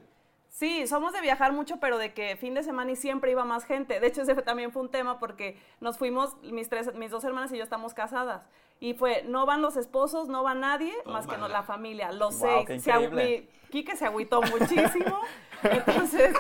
[0.55, 3.65] Sí, somos de viajar mucho, pero de que fin de semana y siempre iba más
[3.65, 3.99] gente.
[3.99, 7.51] De hecho, ese también fue un tema porque nos fuimos, mis, tres, mis dos hermanas
[7.51, 8.47] y yo estamos casadas.
[8.79, 12.41] Y fue, no van los esposos, no va nadie, más que no, la familia, los
[12.41, 12.83] qué seis.
[12.83, 15.19] Se mi- Quique se agüitó muchísimo.
[15.63, 16.33] entonces,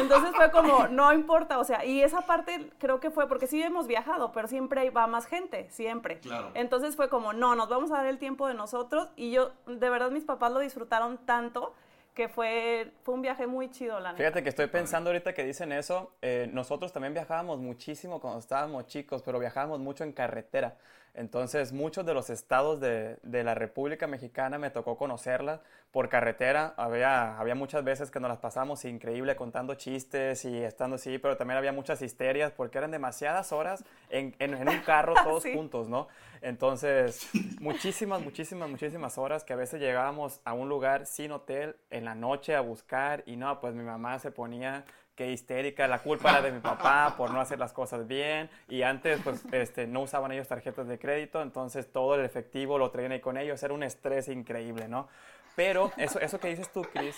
[0.00, 3.62] entonces fue como, no importa, o sea, y esa parte creo que fue, porque sí
[3.62, 6.18] hemos viajado, pero siempre va más gente, siempre.
[6.18, 6.50] Claro.
[6.54, 9.08] Entonces fue como, no, nos vamos a dar el tiempo de nosotros.
[9.14, 11.72] Y yo, de verdad, mis papás lo disfrutaron tanto
[12.14, 14.18] que fue, fue un viaje muy chido, la neta.
[14.18, 18.86] Fíjate que estoy pensando ahorita que dicen eso, eh, nosotros también viajábamos muchísimo cuando estábamos
[18.86, 20.76] chicos, pero viajábamos mucho en carretera.
[21.14, 26.72] Entonces, muchos de los estados de, de la República Mexicana me tocó conocerlas por carretera.
[26.78, 31.36] Había, había muchas veces que nos las pasamos increíble contando chistes y estando así, pero
[31.36, 35.52] también había muchas histerias porque eran demasiadas horas en, en- en un carro todos Sí.
[35.54, 36.08] juntos, ¿no?
[36.40, 37.28] Entonces,
[37.60, 42.14] muchísimas, muchísimas, muchísimas horas que a veces llegábamos a un lugar sin hotel en la
[42.14, 46.42] noche a buscar y no, pues mi mamá se ponía que histérica, la culpa era
[46.42, 50.32] de mi papá por no hacer las cosas bien y antes pues este, no usaban
[50.32, 53.82] ellos tarjetas de crédito, entonces todo el efectivo lo traían ahí con ellos, era un
[53.82, 55.08] estrés increíble, ¿no?
[55.54, 57.14] Pero eso, eso que dices tú, Chris,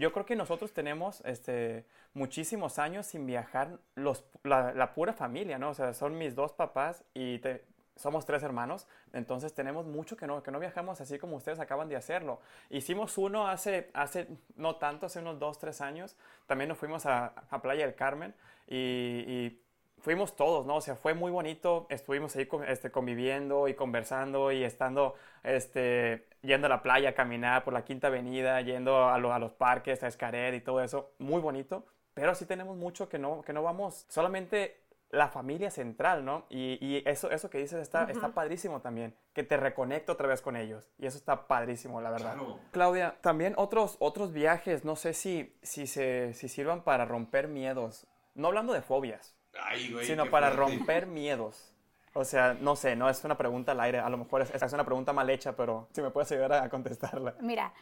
[0.00, 5.56] yo creo que nosotros tenemos este, muchísimos años sin viajar los, la, la pura familia,
[5.60, 5.70] ¿no?
[5.70, 7.62] O sea, son mis dos papás y te-
[7.96, 11.88] somos tres hermanos, entonces tenemos mucho que no, que no viajamos así como ustedes acaban
[11.88, 12.40] de hacerlo.
[12.70, 17.32] Hicimos uno hace, hace no tanto, hace unos dos, tres años, también nos fuimos a,
[17.50, 18.34] a Playa del Carmen
[18.68, 19.60] y, y
[20.00, 20.76] fuimos todos, ¿no?
[20.76, 26.66] O sea, fue muy bonito, estuvimos ahí este, conviviendo y conversando y estando, este, yendo
[26.66, 30.02] a la playa, a caminar por la Quinta Avenida, yendo a, lo- a los parques,
[30.02, 33.62] a Escaret y todo eso, muy bonito, pero sí tenemos mucho que no, que no
[33.62, 34.76] vamos, solamente
[35.16, 36.44] la familia central, ¿no?
[36.48, 40.42] Y, y eso, eso que dices está, está padrísimo también, que te reconecta otra vez
[40.42, 40.88] con ellos.
[40.98, 42.34] Y eso está padrísimo, la verdad.
[42.34, 42.58] Claro.
[42.72, 48.06] Claudia, también otros, otros viajes, no sé si, si, se, si sirvan para romper miedos.
[48.34, 50.04] No hablando de fobias, Ay, güey.
[50.04, 50.76] sino para fuerte.
[50.76, 51.72] romper miedos.
[52.12, 53.98] O sea, no sé, no es una pregunta al aire.
[53.98, 56.68] A lo mejor es, es una pregunta mal hecha, pero si me puedes ayudar a
[56.70, 57.34] contestarla.
[57.40, 57.74] Mira,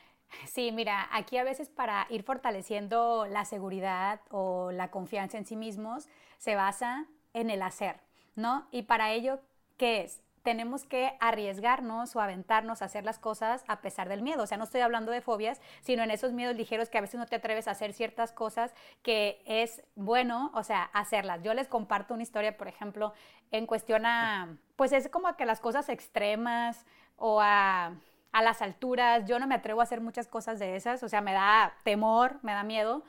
[0.49, 5.55] sí, mira, aquí a veces para ir fortaleciendo la seguridad o la confianza en sí
[5.55, 8.01] mismos se basa en el hacer,
[8.35, 8.66] ¿no?
[8.70, 9.40] Y para ello,
[9.77, 10.23] ¿qué es?
[10.42, 14.42] Tenemos que arriesgarnos o aventarnos a hacer las cosas a pesar del miedo.
[14.42, 17.18] O sea, no estoy hablando de fobias, sino en esos miedos ligeros que a veces
[17.18, 21.42] no te atreves a hacer ciertas cosas que es bueno, o sea, hacerlas.
[21.42, 23.14] Yo les comparto una historia, por ejemplo,
[23.53, 26.85] en cuestión a, pues es como a que las cosas extremas
[27.16, 27.94] o a
[28.35, 31.20] a las alturas, yo no me atrevo a hacer muchas cosas de esas, o sea,
[31.20, 33.05] me da temor, me da miedo,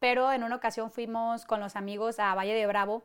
[0.00, 3.02] pero en una ocasión fuimos con los amigos a Valle de Bravo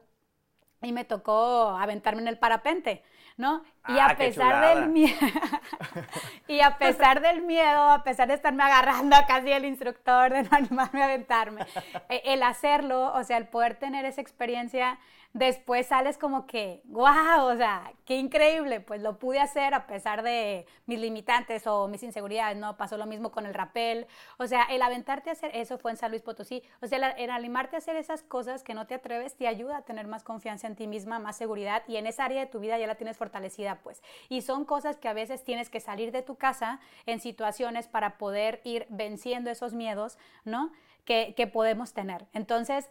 [0.81, 3.03] y me tocó aventarme en el parapente,
[3.37, 3.63] ¿no?
[3.87, 5.17] Y Ah, a pesar del miedo,
[6.47, 10.43] y a pesar del miedo, a pesar de estarme agarrando a casi el instructor, de
[10.43, 11.65] no animarme a aventarme,
[12.09, 14.99] eh, el hacerlo, o sea, el poder tener esa experiencia,
[15.33, 20.23] después sales como que, wow, o sea, qué increíble, pues lo pude hacer a pesar
[20.23, 22.75] de mis limitantes o mis inseguridades, ¿no?
[22.75, 25.97] Pasó lo mismo con el rapel, o sea, el aventarte a hacer eso fue en
[25.97, 28.95] San Luis Potosí, o sea, el, el animarte a hacer esas cosas que no te
[28.95, 32.25] atreves te ayuda a tener más confianza en ti misma, más seguridad y en esa
[32.25, 34.01] área de tu vida ya la tienes fortalecida, pues.
[34.29, 38.17] Y son cosas que a veces tienes que salir de tu casa en situaciones para
[38.17, 40.71] poder ir venciendo esos miedos, ¿no?
[41.05, 42.27] Que, que podemos tener.
[42.33, 42.89] Entonces,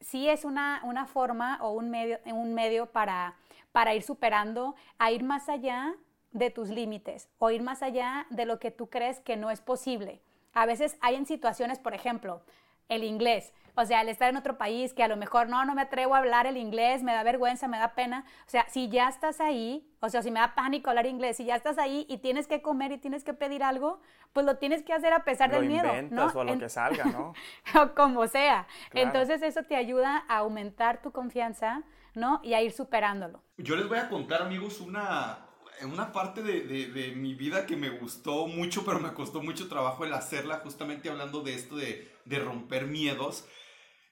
[0.00, 3.36] sí es una, una forma o un medio, un medio para,
[3.72, 5.94] para ir superando, a ir más allá
[6.32, 9.60] de tus límites o ir más allá de lo que tú crees que no es
[9.60, 10.20] posible.
[10.52, 12.42] A veces hay en situaciones, por ejemplo,
[12.88, 13.52] el inglés.
[13.76, 16.14] O sea, al estar en otro país que a lo mejor no, no me atrevo
[16.14, 18.24] a hablar el inglés, me da vergüenza, me da pena.
[18.46, 21.44] O sea, si ya estás ahí, o sea, si me da pánico hablar inglés, si
[21.44, 24.00] ya estás ahí y tienes que comer y tienes que pedir algo,
[24.32, 25.88] pues lo tienes que hacer a pesar Lo del miedo.
[26.10, 26.26] ¿no?
[26.26, 27.34] o lo En- que salga, ¿no?
[27.82, 28.66] o como sea.
[28.90, 29.06] Claro.
[29.08, 31.82] Entonces eso te ayuda a aumentar tu confianza,
[32.14, 32.40] ¿no?
[32.42, 33.42] Y a ir superándolo.
[33.58, 35.46] Yo les voy a contar, amigos, una,
[35.82, 39.68] una parte de, de- de mi vida que me gustó mucho, pero me costó mucho
[39.68, 43.46] trabajo el hacerla, justamente hablando de esto de, de romper miedos.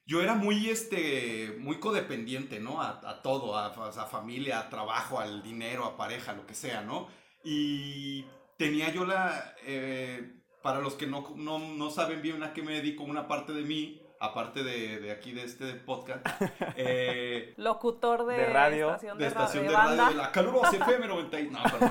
[0.07, 2.83] Yo era muy, este, muy codependiente, ¿no?
[2.83, 6.83] A, a todo, a, a familia, a trabajo, al dinero, a pareja, lo que sea,
[6.83, 7.09] ¿no?
[7.43, 8.25] Y
[8.59, 12.75] tenía yo la, eh, para los que no, no, no saben bien a qué me
[12.75, 16.27] dedico, una parte de mí, aparte de, de aquí, de este podcast,
[16.77, 19.97] eh, Locutor de, De radio, estación de estación de de, banda.
[20.05, 21.91] radio de la calurosa FM 90 y- no, perdón,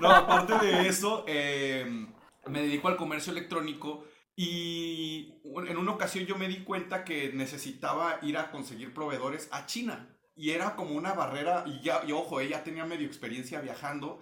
[0.00, 2.06] no, aparte de eso, eh,
[2.46, 4.04] me dedico al comercio electrónico
[4.36, 9.66] y en una ocasión yo me di cuenta que necesitaba ir a conseguir proveedores a
[9.66, 14.20] China y era como una barrera y ya, y ojo, ella tenía medio experiencia viajando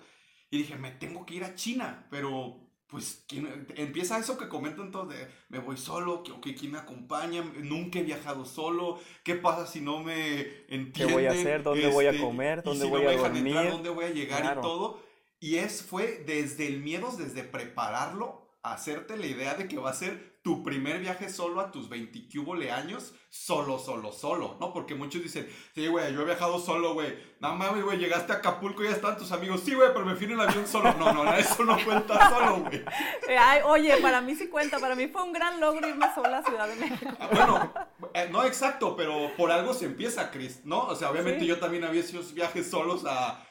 [0.50, 4.90] y dije, me tengo que ir a China, pero pues ¿quién, empieza eso que comentan
[4.90, 7.44] todos de me voy solo, que, ¿quién me acompaña?
[7.58, 10.92] Nunca he viajado solo, ¿qué pasa si no me entienden?
[10.92, 11.62] ¿Qué voy a hacer?
[11.62, 12.62] ¿Dónde voy a este, comer?
[12.62, 13.54] ¿Dónde voy a dormir?
[13.70, 15.00] ¿Dónde voy a llegar y todo?
[15.38, 19.94] Y es, fue desde el miedo, desde prepararlo, hacerte la idea de que va a
[19.94, 22.28] ser tu primer viaje solo a tus 20
[22.72, 24.72] años, solo, solo, solo, ¿no?
[24.72, 27.18] Porque muchos dicen, sí, güey, yo he viajado solo, güey.
[27.40, 29.60] No mames, güey, llegaste a Acapulco y ya están tus amigos.
[29.64, 30.94] Sí, güey, pero me fui en el avión solo.
[30.94, 32.82] No, no, eso no cuenta solo, güey.
[33.64, 34.78] oye, para mí sí cuenta.
[34.78, 37.12] Para mí fue un gran logro irme sola a Ciudad de México.
[37.20, 37.72] Ah, bueno,
[38.14, 40.84] eh, no exacto, pero por algo se empieza, Chris, ¿no?
[40.84, 43.44] O sea, obviamente yo también había hecho viajes solos a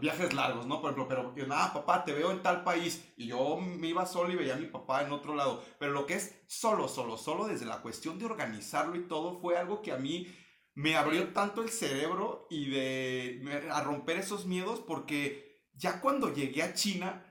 [0.00, 0.80] viajes largos, ¿no?
[0.80, 4.04] Por ejemplo, pero yo, nada, papá, te veo en tal país y yo me iba
[4.04, 5.64] solo y veía a mi papá en otro lado.
[5.78, 9.56] Pero lo que es solo, solo, solo desde la cuestión de organizarlo y todo fue
[9.56, 10.26] algo que a mí
[10.74, 16.62] me abrió tanto el cerebro y de a romper esos miedos porque ya cuando llegué
[16.62, 17.24] a China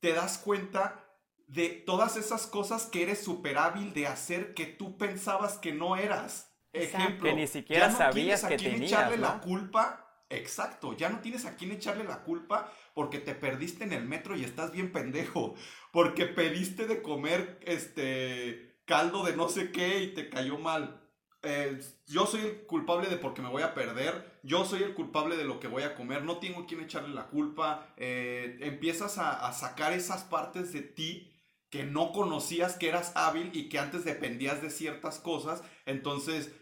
[0.00, 1.06] te das cuenta
[1.48, 5.96] de todas esas cosas que eres súper hábil de hacer que tú pensabas que no
[5.96, 6.54] eras.
[6.72, 11.56] Ejemplo, que ni siquiera sabías que tenías, echarle la culpa Exacto, ya no tienes a
[11.56, 15.54] quién echarle la culpa porque te perdiste en el metro y estás bien pendejo,
[15.90, 21.00] porque pediste de comer este caldo de no sé qué y te cayó mal.
[21.42, 25.36] Eh, yo soy el culpable de porque me voy a perder, yo soy el culpable
[25.36, 27.92] de lo que voy a comer, no tengo a quién echarle la culpa.
[27.96, 31.32] Eh, empiezas a, a sacar esas partes de ti
[31.70, 35.62] que no conocías que eras hábil y que antes dependías de ciertas cosas.
[35.86, 36.52] Entonces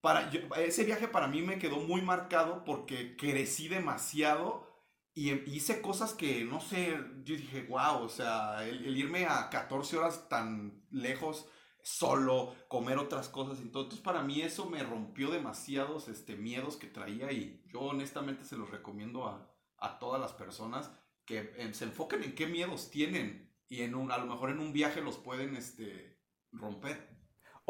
[0.00, 4.66] para, ese viaje para mí me quedó muy marcado porque crecí demasiado
[5.14, 9.50] y em, hice cosas que, no sé, yo dije, wow, o sea, el, irme a
[9.50, 11.48] 14 horas tan lejos
[11.82, 13.58] solo, comer otras cosas.
[13.60, 18.56] Entonces, para mí eso me rompió demasiados este, miedos que traía y yo honestamente se
[18.56, 20.90] los recomiendo a, a todas las personas
[21.24, 24.60] que em, se enfoquen en qué miedos tienen y en un, a lo mejor en
[24.60, 26.20] un viaje los pueden este,
[26.52, 27.17] romper.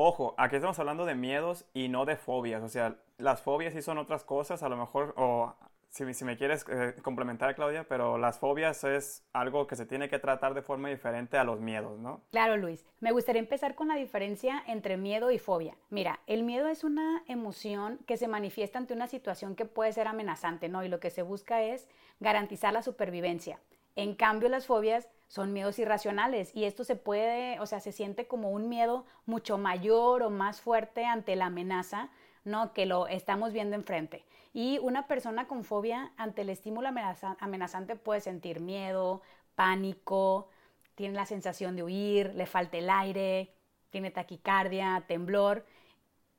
[0.01, 2.63] Ojo, aquí estamos hablando de miedos y no de fobias.
[2.63, 5.57] O sea, las fobias sí son otras cosas, a lo mejor, o
[5.89, 10.21] si, me quieres eh, complementar, Claudia, pero las fobias es algo que se tiene que
[10.21, 12.21] tratar de forma diferente a los miedos, ¿no?
[12.31, 12.87] Claro, Luis.
[13.01, 15.77] Me gustaría empezar con la diferencia entre miedo y fobia.
[15.91, 20.07] Mira, el miedo es una emoción que se manifiesta ante una situación que puede ser
[20.07, 20.85] amenazante, ¿no?
[20.85, 21.89] Y lo que se busca es
[22.21, 23.59] garantizar la supervivencia.
[23.97, 28.27] En cambio, las fobias son miedos irracionales y esto se puede, o sea, se siente
[28.27, 32.09] como un miedo mucho mayor o más fuerte ante la amenaza,
[32.45, 32.73] ¿no?
[32.73, 34.25] Que lo estamos viendo enfrente.
[34.55, 39.21] Y una persona con fobia ante el estímulo amenazante puede sentir miedo,
[39.55, 40.49] pánico,
[40.95, 43.53] tiene la sensación de huir, le falta el aire,
[43.91, 45.65] tiene taquicardia, temblor.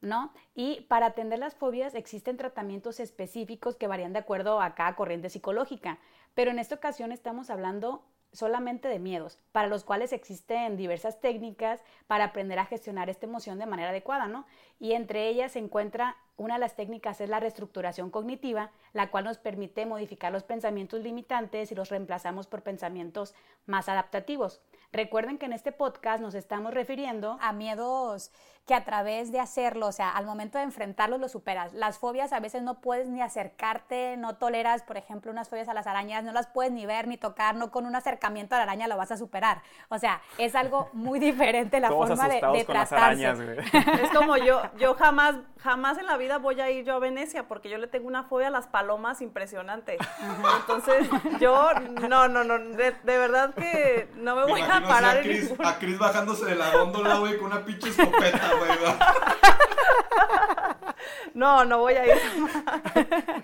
[0.02, 0.32] ¿No?
[0.56, 5.30] Y para atender las fobias existen tratamientos específicos que varían de acuerdo a cada corriente
[5.30, 6.00] psicológica,
[6.34, 11.82] pero en esta ocasión estamos hablando solamente de miedos, para los cuales existen diversas técnicas
[12.08, 14.46] para aprender a gestionar esta emoción de manera adecuada, ¿no?
[14.80, 19.26] Y entre ellas se encuentra una de las técnicas es la reestructuración cognitiva, la cual
[19.26, 24.62] nos permite modificar los pensamientos limitantes y los reemplazamos por pensamientos más adaptativos.
[24.94, 28.32] Recuerden que en este podcast nos estamos refiriendo a miedos
[28.70, 31.74] que a través de hacerlo, o sea, al momento de enfrentarlos, los superas.
[31.74, 35.74] Las fobias a veces no puedes ni acercarte, no toleras, por ejemplo, unas fobias a
[35.74, 38.66] las arañas, no las puedes ni ver ni tocar, no con un acercamiento a la
[38.66, 39.64] araña lo vas a superar.
[39.88, 43.58] O sea, es algo muy diferente la forma de, de tratarse.
[44.04, 47.48] es como yo, yo jamás, jamás en la vida voy a ir yo a Venecia
[47.48, 49.98] porque yo le tengo una fobia a las palomas impresionante.
[50.60, 51.72] Entonces, yo,
[52.08, 55.18] no, no, no, de, verdad que no me voy a parar.
[55.18, 58.52] A Chris, a Chris bajándose de la góndola, güey, con una pinche escopeta,
[61.34, 62.14] no, no voy a ir.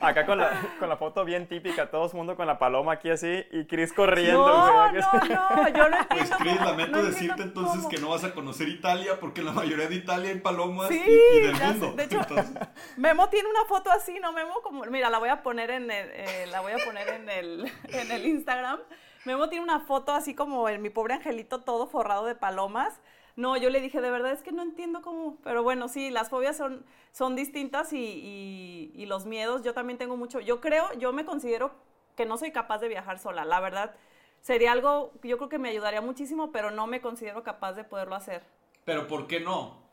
[0.01, 3.10] Acá con la, con la foto bien típica, todo el mundo con la paloma aquí
[3.10, 4.47] así y Chris corriendo.
[4.47, 8.67] No, no, no, yo no Pues Chris, lamento decirte entonces que no vas a conocer
[8.67, 11.93] Italia porque en la mayoría de Italia hay palomas y, del mundo.
[11.95, 12.19] De hecho,
[12.97, 14.62] Memo tiene una foto así, ¿no, Memo?
[14.62, 17.71] Como, mira, la voy a poner en el, eh, la voy a poner en el,
[17.89, 18.80] en el Instagram.
[19.25, 23.01] Memo tiene una foto así como en mi pobre angelito todo forrado de palomas.
[23.36, 26.30] No, yo le dije, de verdad es que no entiendo cómo, pero bueno, sí, las
[26.30, 31.12] fobias son, son distintas y, y, los miedos, yo también tengo mucho, yo creo, yo
[31.12, 31.71] me considero
[32.15, 33.94] que no soy capaz de viajar sola, la verdad,
[34.40, 38.15] sería algo, yo creo que me ayudaría muchísimo, pero no me considero capaz de poderlo
[38.15, 38.44] hacer.
[38.86, 39.83] Pero ¿por qué no?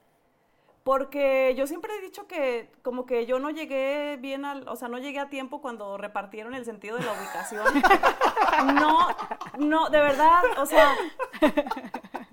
[0.85, 4.89] Porque yo siempre he dicho que como que yo no llegué bien al, o sea,
[4.89, 7.67] no llegué a tiempo cuando repartieron el sentido de la ubicación.
[8.75, 9.09] No,
[9.59, 10.95] no, de verdad, o sea,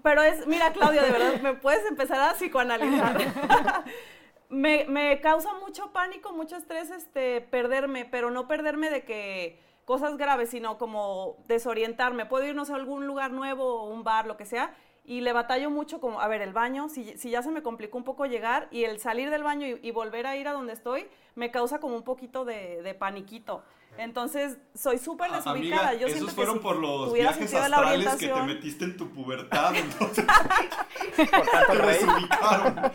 [0.04, 3.18] pero es, mira Claudia, de verdad, me puedes empezar a psicoanalizar.
[4.50, 10.18] me, me causa mucho pánico, mucho estrés, este, perderme, pero no perderme de que cosas
[10.18, 12.26] graves, sino como desorientarme.
[12.26, 16.00] Puedo irnos a algún lugar nuevo, un bar, lo que sea, y le batallo mucho
[16.00, 18.84] como, a ver, el baño, si, si ya se me complicó un poco llegar y
[18.84, 22.04] el salir del baño y, volver a ir a donde estoy, me causa como un
[22.04, 23.64] poquito de, de paniquito.
[24.00, 25.94] Entonces, soy súper desubicada.
[25.94, 30.26] Yo esos fueron por los viajes astrales que te metiste en tu pubertad, entonces
[31.68, 32.92] por te desubicaron.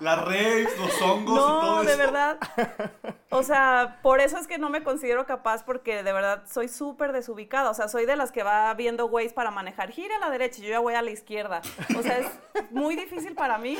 [0.00, 1.82] Las raves, los hongos no, y todo eso.
[1.82, 2.38] No, de verdad.
[3.34, 7.12] O sea, por eso es que no me considero capaz porque de verdad soy súper
[7.12, 7.70] desubicada.
[7.70, 9.90] O sea, soy de las que va viendo ways para manejar.
[9.90, 11.62] Gira a la derecha y yo ya voy a la izquierda.
[11.96, 12.26] O sea, es
[12.70, 13.78] muy difícil para mí.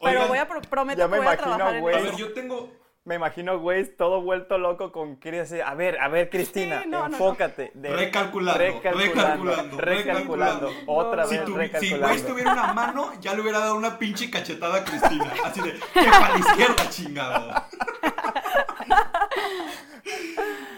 [0.00, 2.70] pero voy a prometer que voy a trabajar en A ver, yo tengo
[3.04, 5.52] me imagino, güey, todo vuelto loco con Chris.
[5.64, 7.70] A ver, a ver, Cristina, enfócate.
[7.74, 11.80] recalculando, recalculando, recalculando, Otra vez, recalculando.
[11.80, 15.30] Si güey tuviera una mano, ya le hubiera dado una pinche cachetada a Cristina.
[15.44, 17.62] Así de, que para la izquierda, chingado.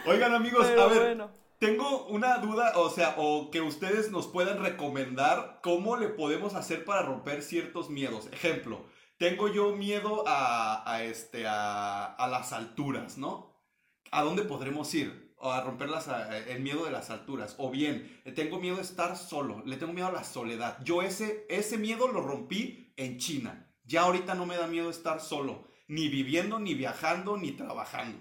[0.06, 1.28] Oigan, amigos, a ver.
[1.58, 6.84] Tengo una duda, o sea, o que ustedes nos puedan recomendar cómo le podemos hacer
[6.84, 8.28] para romper ciertos miedos.
[8.32, 8.84] Ejemplo,
[9.18, 13.54] tengo yo miedo a, este, a, las alturas, ¿no?
[14.10, 15.34] ¿A dónde podremos ir?
[15.38, 15.90] O a romper
[16.48, 17.54] el miedo de las alturas.
[17.58, 20.78] O bien, tengo miedo de estar solo, le tengo miedo a la soledad.
[20.84, 23.72] Yo ese, ese miedo lo rompí en China.
[23.84, 28.18] Ya ahorita no me da miedo estar solo, ni viviendo, ni viajando, ni trabajando.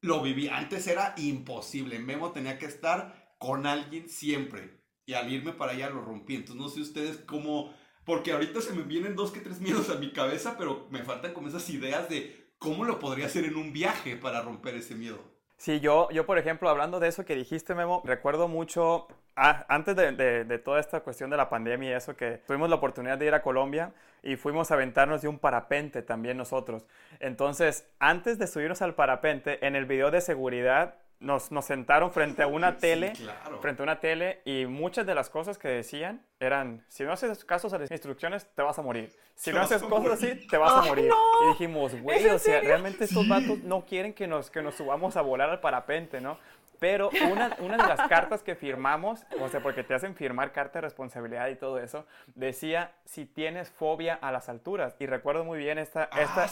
[0.00, 1.98] Lo viví, antes era imposible.
[1.98, 4.82] Memo tenía que estar con alguien siempre.
[5.04, 6.34] Y al irme para allá lo rompí.
[6.34, 7.74] Entonces no sé ustedes cómo
[8.06, 11.34] porque ahorita se me vienen dos que tres miedos a mi cabeza, pero me faltan
[11.34, 15.18] como esas ideas de cómo lo podría hacer en un viaje para romper ese miedo.
[15.58, 19.96] Sí, yo, yo por ejemplo, hablando de eso que dijiste, Memo, recuerdo mucho, ah, antes
[19.96, 23.26] de, de, toda esta cuestión de la pandemia y eso, que tuvimos la oportunidad de
[23.26, 23.92] ir a Colombia
[24.22, 26.86] y fuimos a aventarnos de un parapente también nosotros.
[27.20, 32.42] Entonces, antes de subirnos al parapente, en el video de seguridad nos, nos, sentaron frente
[32.42, 33.12] a una tele,
[33.60, 37.44] frente a una tele y muchas de las cosas que decían eran, si no haces
[37.44, 39.10] caso a las instrucciones, te vas a morir.
[39.34, 41.10] Si no haces cosas así, te vas a morir.
[41.44, 45.16] Y dijimos, güey, o sea, realmente estos vatos no quieren que nos, que nos subamos
[45.16, 46.38] a volar al parapente, ¿no?
[46.78, 50.78] Pero una, una, de las cartas que firmamos, o sea, porque te hacen firmar carta
[50.78, 54.96] de responsabilidad y todo eso, decía si tienes fobia a las alturas.
[54.98, 56.44] Y recuerdo muy bien esta, ah, esta,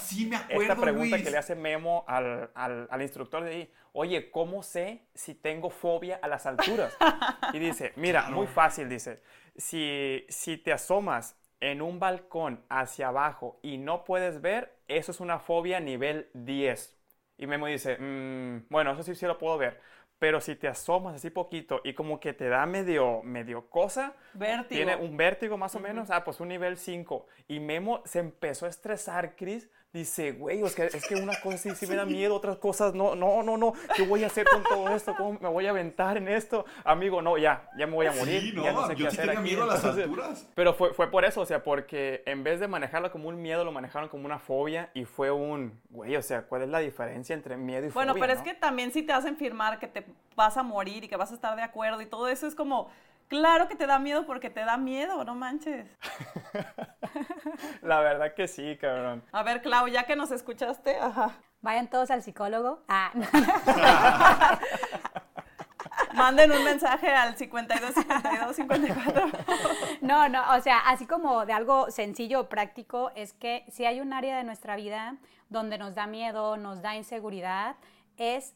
[0.49, 3.72] esta pregunta que le hace Memo al, al, al, instructor de ahí.
[3.93, 6.97] Oye, ¿cómo sé si tengo fobia a las alturas?
[7.53, 9.20] Y dice, mira, muy fácil, dice,
[9.57, 15.20] si, si te asomas en un balcón hacia abajo y no puedes ver, eso es
[15.20, 16.99] una fobia nivel 10.
[17.37, 19.81] Y Memo dice, mm, bueno, eso sí, sí lo puedo ver
[20.25, 24.14] pero si te asomas así poquito y como que te da medio, medio cosa,
[24.70, 27.27] tiene un vértigo más o menos, ah, pues un nivel 5.
[27.47, 31.57] Y Memo se empezó a estresar, Chris, dice, güey, es que, es que una cosa
[31.57, 34.45] sí, sí me da miedo, otras cosas no, no, no, no, ¿qué voy a hacer
[34.45, 35.14] con todo esto?
[35.16, 36.66] ¿Cómo me voy a aventar en esto?
[36.82, 38.42] Amigo, no, ya, ya me voy a morir.
[38.42, 40.49] Sí, no, ya no sé yo qué sí tenía miedo a las alturas.
[40.57, 43.64] Pero fue, fue por eso, o sea, porque en vez de manejarlo como un miedo,
[43.64, 47.32] lo manejaron como una fobia y fue un, güey, o sea, ¿cuál es la diferencia
[47.32, 48.07] entre miedo y fobia?
[48.07, 51.09] Bueno, pero es que también si te hacen firmar que te vas a morir y
[51.09, 52.90] que vas a estar de acuerdo y todo eso es como
[53.35, 55.89] Claro que te da miedo porque te da miedo, no manches.
[57.82, 59.24] La verdad que sí, cabrón.
[59.32, 61.32] A ver, Clau, ya que nos escuchaste, ajá.
[61.61, 62.85] Vayan todos al psicólogo.
[62.87, 63.11] Ah.
[66.14, 69.30] Manden un mensaje al 52 52 54.
[70.03, 74.01] No, no, o sea, así como de algo sencillo o práctico, es que si hay
[74.01, 75.16] un área de nuestra vida
[75.49, 77.74] donde nos da miedo, nos da inseguridad,
[78.16, 78.55] es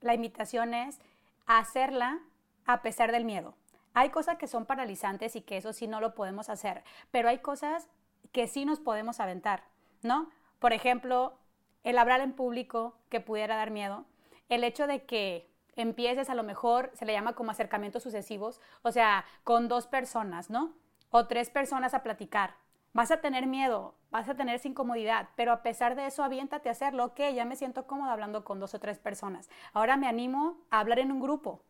[0.00, 0.98] la invitación es
[1.44, 2.20] hacerla
[2.64, 3.54] a pesar del miedo.
[3.94, 7.38] Hay cosas que son paralizantes y que eso sí no lo podemos hacer, pero hay
[7.38, 7.88] cosas
[8.32, 9.64] que sí nos podemos aventar,
[10.02, 10.30] ¿no?
[10.58, 11.38] Por ejemplo,
[11.84, 14.04] el hablar en público que pudiera dar miedo,
[14.48, 18.92] el hecho de que empieces a lo mejor, se le llama como acercamientos sucesivos, o
[18.92, 20.74] sea, con dos personas, ¿no?
[21.10, 22.56] O tres personas a platicar.
[22.92, 26.72] Vas a tener miedo, vas a tener incomodidad, pero a pesar de eso, aviéntate a
[26.72, 27.06] hacerlo.
[27.06, 29.50] Ok, ya me siento cómoda hablando con dos o tres personas.
[29.72, 31.64] Ahora me animo a hablar en un grupo,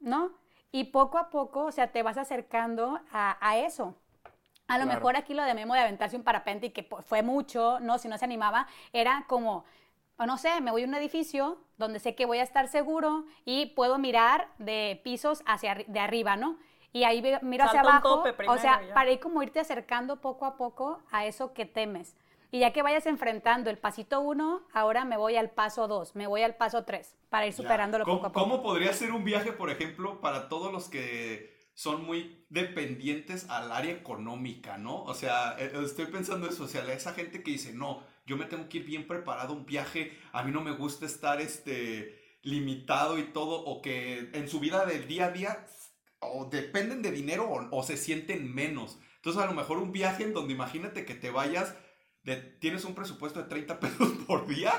[0.00, 0.32] ¿no?
[0.72, 3.94] Y poco a poco, o sea, te vas acercando a, eso.
[4.68, 7.78] A lo mejor aquí lo de Memo de aventarse un parapente y que fue mucho,
[7.80, 7.98] ¿no?
[7.98, 9.64] Si no se animaba, era como,
[10.18, 13.66] no sé, me voy a un edificio donde sé que voy a estar seguro y
[13.66, 16.58] puedo mirar de pisos hacia de arriba, ¿no?
[16.92, 21.00] Y ahí miro hacia abajo, o sea, para ir como irte acercando poco a poco
[21.10, 22.16] a eso que temes.
[22.56, 26.26] Y ya que vayas enfrentando el pasito uno, ahora me voy al paso dos, me
[26.26, 28.40] voy al paso tres, para ir superándolo poco a poco.
[28.40, 33.70] ¿Cómo podría ser un viaje, por ejemplo, para todos los que son muy dependientes al
[33.72, 35.02] área económica, ¿no?
[35.02, 38.46] O sea, eh, estoy pensando eso, o sea, esa gente que dice, no, yo me
[38.46, 42.38] tengo que ir bien preparado a un viaje, a mí no me gusta estar, este,
[42.40, 45.66] limitado y todo, o que en su vida del día a día
[46.20, 48.98] o dependen de dinero o, se sienten menos.
[49.16, 51.74] Entonces a lo mejor un viaje en donde imagínate que te vayas,
[52.26, 54.72] de, tienes un presupuesto de 30 pesos por día,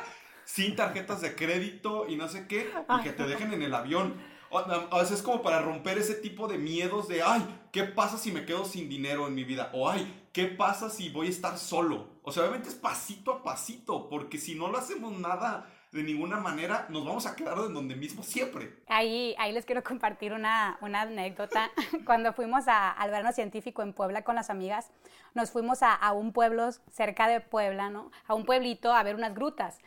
[0.45, 2.69] sin tarjetas de crédito y no sé qué,
[2.99, 4.13] y que te dejen en el avión.
[4.49, 8.17] O, o sea, es como para romper ese tipo de miedos de, ay, ¿qué pasa
[8.17, 9.71] si me quedo sin dinero en mi vida?
[9.73, 12.07] O, ay, ¿qué pasa si voy a estar solo?
[12.21, 16.37] O sea, obviamente es pasito a pasito, porque si no lo hacemos nada de ninguna
[16.37, 18.73] manera, nos vamos a quedar en donde mismo siempre.
[18.87, 21.71] Ahí, ahí les quiero compartir una, una anécdota.
[22.05, 24.91] Cuando fuimos a, al verano científico en Puebla con las amigas,
[25.33, 28.11] nos fuimos a, a un pueblo cerca de Puebla, ¿no?
[28.27, 29.79] A un pueblito a ver unas grutas.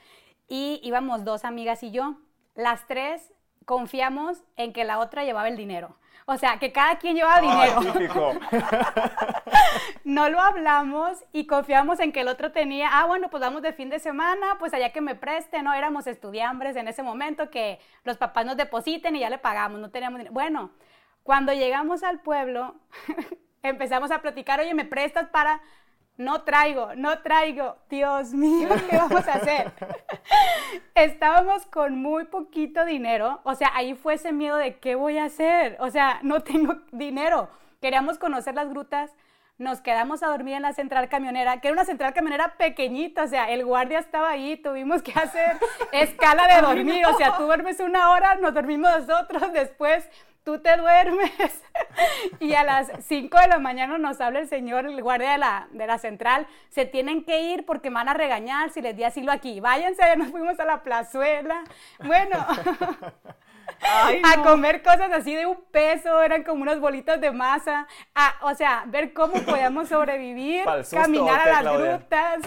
[0.48, 2.16] Y íbamos dos amigas y yo.
[2.54, 3.32] Las tres
[3.66, 5.96] confiamos en que la otra llevaba el dinero.
[6.32, 7.80] O sea, que cada quien llevaba dinero.
[10.04, 13.72] no lo hablamos y confiamos en que el otro tenía, ah, bueno, pues vamos de
[13.72, 15.74] fin de semana, pues allá que me preste, ¿no?
[15.74, 19.90] Éramos estudiambres en ese momento que los papás nos depositen y ya le pagamos, no
[19.90, 20.32] teníamos dinero.
[20.32, 20.70] Bueno,
[21.24, 22.76] cuando llegamos al pueblo,
[23.64, 25.60] empezamos a platicar, oye, ¿me prestas para...?
[26.20, 29.72] No traigo, no traigo, Dios mío, ¿qué vamos a hacer?
[30.94, 35.24] Estábamos con muy poquito dinero, o sea, ahí fue ese miedo de qué voy a
[35.24, 37.48] hacer, o sea, no tengo dinero.
[37.80, 39.10] Queríamos conocer las grutas,
[39.56, 43.28] nos quedamos a dormir en la central camionera, que era una central camionera pequeñita, o
[43.28, 45.56] sea, el guardia estaba ahí, tuvimos que hacer
[45.92, 50.06] escala de dormir, o sea, tú duermes una hora, nos dormimos nosotros, después
[50.44, 51.62] tú te duermes.
[52.40, 55.68] Y a las 5 de la mañana nos habla el señor, el guardia de la,
[55.72, 59.32] de la central, se tienen que ir porque van a regañar si les di asilo
[59.32, 61.62] aquí, váyanse, nos fuimos a la plazuela,
[62.04, 62.36] bueno,
[63.82, 67.86] a comer cosas así de un peso, eran como unas bolitas de masa,
[68.42, 72.40] o sea, ver cómo podíamos sobrevivir, caminar a las grutas,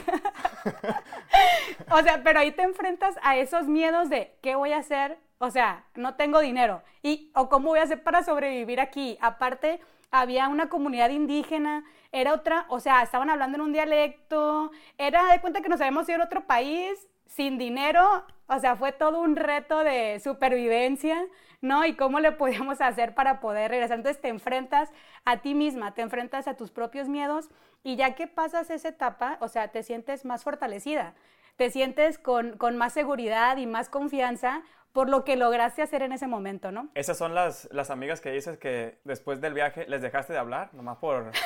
[1.91, 5.17] o sea, pero ahí te enfrentas a esos miedos de, ¿qué voy a hacer?
[5.43, 6.83] O sea, no tengo dinero.
[7.01, 9.17] ¿Y o cómo voy a hacer para sobrevivir aquí?
[9.19, 11.83] Aparte, había una comunidad indígena,
[12.13, 16.07] era otra, o sea, estaban hablando en un dialecto, era de cuenta que nos habíamos
[16.07, 21.21] ido a otro país sin dinero, o sea, fue todo un reto de supervivencia,
[21.59, 21.85] ¿no?
[21.85, 23.97] Y cómo le podíamos hacer para poder regresar.
[23.97, 24.93] Entonces te enfrentas
[25.25, 27.49] a ti misma, te enfrentas a tus propios miedos
[27.83, 31.15] y ya que pasas esa etapa, o sea, te sientes más fortalecida,
[31.57, 34.63] te sientes con, con más seguridad y más confianza
[34.93, 36.89] por lo que lograste hacer en ese momento, ¿no?
[36.93, 40.69] Esas son las, las amigas que dices que después del viaje les dejaste de hablar,
[40.73, 41.31] nomás por...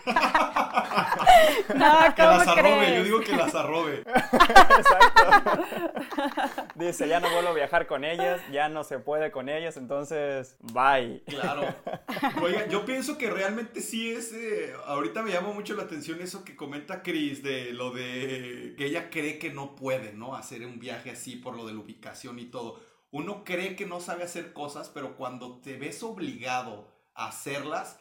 [1.74, 4.00] no, ¿cómo que las arrobe, yo digo que las arrobe.
[4.00, 5.64] Exacto.
[6.74, 10.56] Dice, ya no vuelvo a viajar con ellas, ya no se puede con ellas, entonces,
[10.60, 11.22] bye.
[11.26, 11.74] Claro.
[12.42, 16.44] Oiga, yo pienso que realmente sí es, eh, ahorita me llama mucho la atención eso
[16.44, 20.34] que comenta Chris, de lo de que ella cree que no puede, ¿no?
[20.36, 24.00] Hacer un viaje así por lo de la ubicación y todo uno cree que no
[24.00, 27.98] sabe hacer cosas, pero cuando te ves obligado a hacerlas,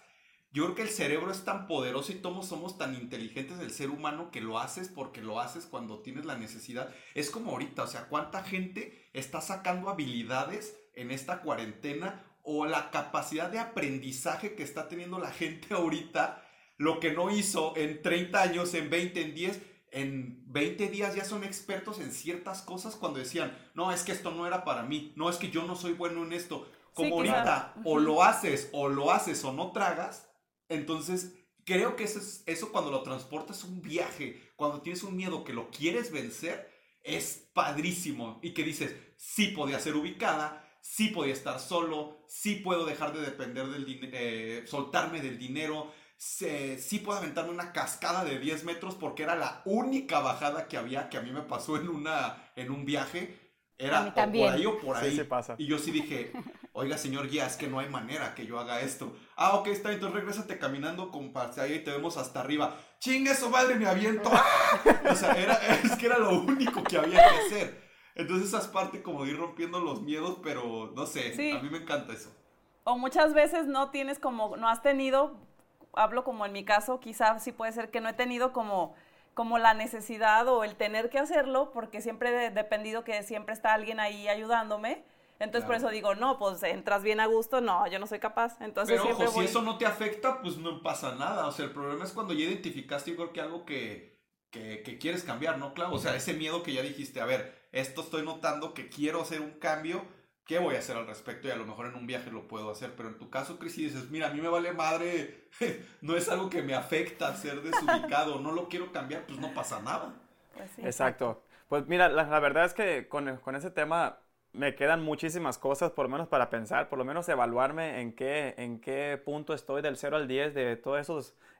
[0.51, 3.91] yo creo que el cerebro es tan poderoso y todos somos tan inteligentes del ser
[3.91, 6.93] humano que lo haces porque lo haces cuando tienes la necesidad.
[7.13, 12.89] Es como ahorita, o sea, ¿cuánta gente está sacando habilidades en esta cuarentena o la
[12.89, 16.43] capacidad de aprendizaje que está teniendo la gente ahorita?
[16.77, 19.61] Lo que no hizo en 30 años, en 20, en 10,
[19.91, 24.31] en 20 días ya son expertos en ciertas cosas cuando decían, no, es que esto
[24.31, 26.69] no era para mí, no, es que yo no soy bueno en esto.
[26.93, 30.29] Como ahorita, o lo haces, o lo haces, o no tragas,
[30.67, 31.33] entonces
[31.63, 35.53] creo que eso, es, eso cuando lo transportas un viaje, cuando tienes un miedo que
[35.53, 36.69] lo quieres vencer,
[37.03, 38.39] es padrísimo.
[38.41, 43.21] Y que dices, sí podía ser ubicada, sí podía estar solo, sí puedo dejar de
[43.21, 48.95] depender del dinero, eh, soltarme del dinero, sí puedo aventarme una cascada de 10 metros
[48.95, 52.71] porque era la única bajada que había que a mí me pasó en, una, en
[52.71, 53.47] un viaje.
[53.77, 55.17] Era por ahí o por ahí.
[55.23, 55.55] pasa.
[55.57, 56.33] Y yo sí dije,
[56.73, 59.15] oiga, señor guía, es que no hay manera que yo haga esto.
[59.37, 62.75] Ah, ok, está, entonces regrésate caminando con ahí y te vemos hasta arriba.
[62.99, 64.29] ¡Chingue eso, madre, me aviento!
[65.09, 67.89] o sea, era, es que era lo único que había que hacer.
[68.15, 71.69] Entonces esa es parte como de ir rompiendo los miedos, pero no sé, a mí
[71.69, 72.35] me encanta eso.
[72.83, 75.48] O muchas veces no tienes como, no has tenido
[75.93, 78.95] hablo como en mi caso, quizás sí puede ser que no he tenido como,
[79.33, 83.73] como la necesidad o el tener que hacerlo, porque siempre he dependido que siempre está
[83.73, 85.03] alguien ahí ayudándome.
[85.39, 88.59] Entonces por eso digo, no, pues entras bien a gusto, no, yo no soy capaz.
[88.59, 91.47] Entonces Pero ojo, si eso no te afecta, pues no pasa nada.
[91.47, 94.19] O sea, el problema es cuando ya identificaste, yo creo que algo que,
[94.51, 97.57] que, que quieres cambiar, ¿no, Claro, O sea, ese miedo que ya dijiste, a ver,
[97.71, 100.03] esto estoy notando que quiero hacer un cambio
[100.49, 101.47] ¿qué voy a hacer al respecto?
[101.47, 103.75] Y a lo mejor en un viaje lo puedo hacer, pero en tu caso, Cris,
[103.75, 105.45] dices, mira, a mí me vale madre,
[106.01, 109.79] no es algo que me afecta ser desubicado, no lo quiero cambiar, pues no pasa
[109.79, 110.15] nada.
[110.55, 111.43] Pues Exacto.
[111.67, 114.17] Pues mira, la, verdad es que con, con, ese tema
[114.51, 118.55] me quedan muchísimas cosas, por lo menos para pensar, por lo menos evaluarme en qué,
[118.57, 121.07] en qué punto estoy del 0 al 10 de todas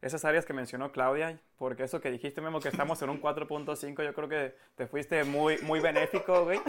[0.02, 4.04] esas áreas que mencionó Claudia, porque eso que dijiste, Memo, que estamos en un 4.5,
[4.04, 6.60] yo creo que te fuiste muy, muy benéfico, güey.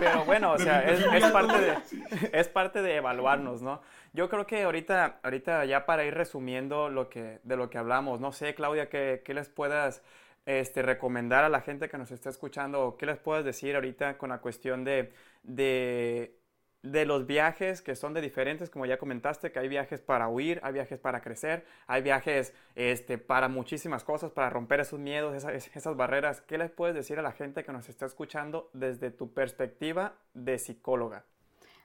[0.00, 1.78] Pero bueno, o sea, es, es, parte de,
[2.32, 3.80] es parte de evaluarnos, ¿no?
[4.12, 8.18] Yo creo que ahorita, ahorita ya para ir resumiendo lo que, de lo que hablamos,
[8.18, 10.02] no sé, Claudia, qué, qué les puedas
[10.46, 12.96] este, recomendar a la gente que nos está escuchando?
[12.98, 15.12] ¿Qué les puedes decir ahorita con la cuestión de,
[15.42, 16.38] de,
[16.82, 20.60] de, los viajes que son de diferentes, como ya comentaste, que hay viajes para huir,
[20.62, 25.96] hay viajes para crecer, hay viajes este, para muchísimas cosas, para romper esos miedos, esas,
[25.96, 26.40] barreras?
[26.40, 30.58] ¿Qué les puedes decir a la gente que nos está escuchando desde tu perspectiva de
[30.58, 31.24] psicóloga?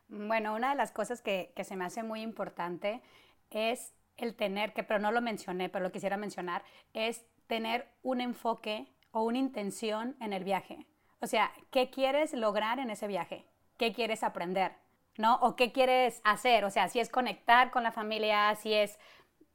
[0.08, 3.02] Bueno, una de las cosas que, que se me hace muy importante
[3.50, 8.22] es el tener, que pero no lo mencioné, pero lo quisiera mencionar, es tener un
[8.22, 10.86] enfoque o una intención en el viaje.
[11.22, 13.46] O sea, ¿qué quieres lograr en ese viaje?
[13.78, 14.74] ¿Qué quieres aprender?
[15.18, 15.36] ¿No?
[15.36, 16.66] ¿O qué quieres hacer?
[16.66, 19.00] O sea, si es conectar con la familia, si es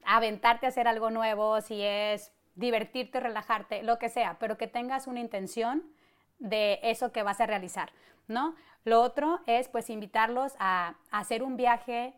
[0.05, 5.07] aventarte a hacer algo nuevo, si es divertirte, relajarte, lo que sea, pero que tengas
[5.07, 5.85] una intención
[6.39, 7.93] de eso que vas a realizar,
[8.27, 8.55] ¿no?
[8.85, 12.15] Lo otro es pues invitarlos a, a hacer un viaje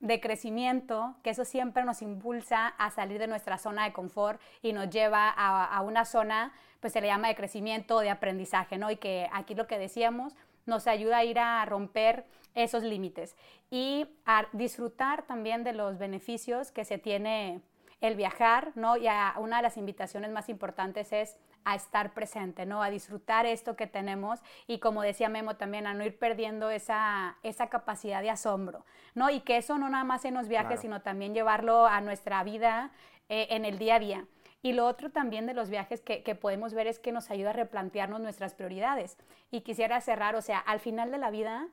[0.00, 4.72] de crecimiento, que eso siempre nos impulsa a salir de nuestra zona de confort y
[4.72, 8.90] nos lleva a, una zona, pues se le llama de crecimiento de aprendizaje, ¿no?
[8.90, 10.34] Y que aquí lo que decíamos
[10.64, 12.24] nos ayuda a ir a romper
[12.54, 13.36] esos límites
[13.70, 17.60] y a disfrutar también de los beneficios que se tiene
[18.00, 18.96] el viajar, ¿no?
[18.96, 19.06] Y
[19.38, 22.82] una de las invitaciones más importantes es a estar presente, ¿no?
[22.82, 27.36] A disfrutar esto que tenemos y como decía Memo también, a no ir perdiendo esa,
[27.42, 28.84] esa capacidad de asombro,
[29.14, 29.30] ¿no?
[29.30, 32.90] Y que eso no nada más en los viajes, sino también llevarlo a nuestra vida
[33.28, 34.26] eh, en el día a día.
[34.62, 37.50] Y lo otro también de los viajes que, que, podemos ver es que nos ayuda
[37.50, 39.16] a replantearnos nuestras prioridades.
[39.50, 41.68] Y quisiera cerrar, o sea, al final de la vida,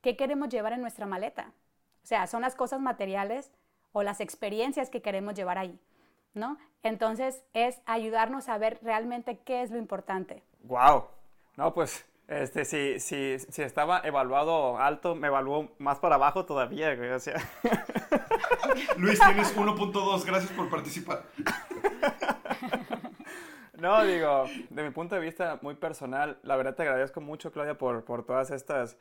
[0.00, 1.52] ¿qué queremos llevar en nuestra maleta?
[2.02, 3.52] O sea, son las cosas materiales
[3.92, 5.78] o las experiencias que queremos llevar ahí.
[6.34, 6.58] ¿No?
[6.82, 10.42] Entonces es ayudarnos a ver realmente qué es lo importante.
[10.64, 11.06] Wow.
[11.56, 16.96] No, pues este, si, si, si estaba evaluado alto, me evaluó más para abajo todavía,
[17.14, 17.36] O sea.
[18.96, 21.24] Luis, tienes 1.2, gracias por participar.
[23.82, 27.76] No, digo, de mi punto de vista muy personal, la verdad te agradezco mucho, Claudia,
[27.76, 28.96] por, por todas estas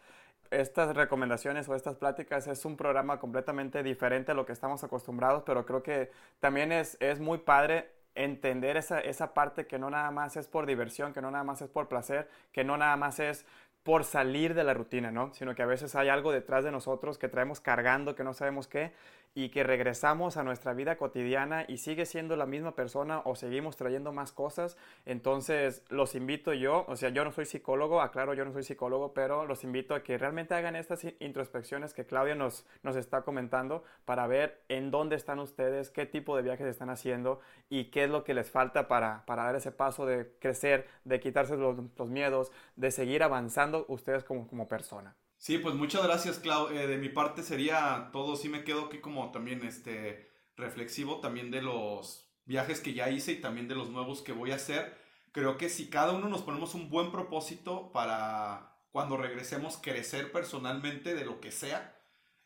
[0.52, 5.44] estas recomendaciones o estas pláticas es un programa completamente diferente a lo que estamos acostumbrados,
[5.46, 10.12] pero creo que también es, es muy padre entender esa, esa parte que no nada
[10.12, 13.20] más es por diversión, que no nada más es por placer, que no nada más
[13.20, 13.46] es
[13.84, 15.34] por salir de la rutina, ¿no?
[15.34, 18.68] Sino que a veces hay algo detrás de nosotros que traemos cargando, que no sabemos
[18.68, 18.92] qué,
[19.34, 23.78] y que regresamos a nuestra vida cotidiana y sigue siendo la misma persona o seguimos
[23.78, 24.78] trayendo más cosas.
[25.06, 29.14] Entonces los invito yo, o sea, yo no soy psicólogo, aclaro, yo no soy psicólogo,
[29.14, 33.84] pero los invito a que realmente hagan estas introspecciones que Claudia nos, nos está comentando
[34.06, 38.10] para ver en dónde están ustedes, qué tipo de viajes están haciendo y qué es
[38.10, 42.10] lo que les falta para, para dar ese paso de crecer, de quitarse los, los
[42.10, 45.16] miedos, de seguir avanzando ustedes como, como persona.
[45.42, 46.70] Sí, pues muchas gracias, Clau.
[46.70, 48.36] Eh, de mi parte sería todo.
[48.36, 53.32] Sí me quedo aquí como también este reflexivo también de los viajes que ya hice
[53.32, 54.96] y también de los nuevos que voy a hacer.
[55.32, 61.16] Creo que si cada uno nos ponemos un buen propósito para cuando regresemos crecer personalmente
[61.16, 61.98] de lo que sea.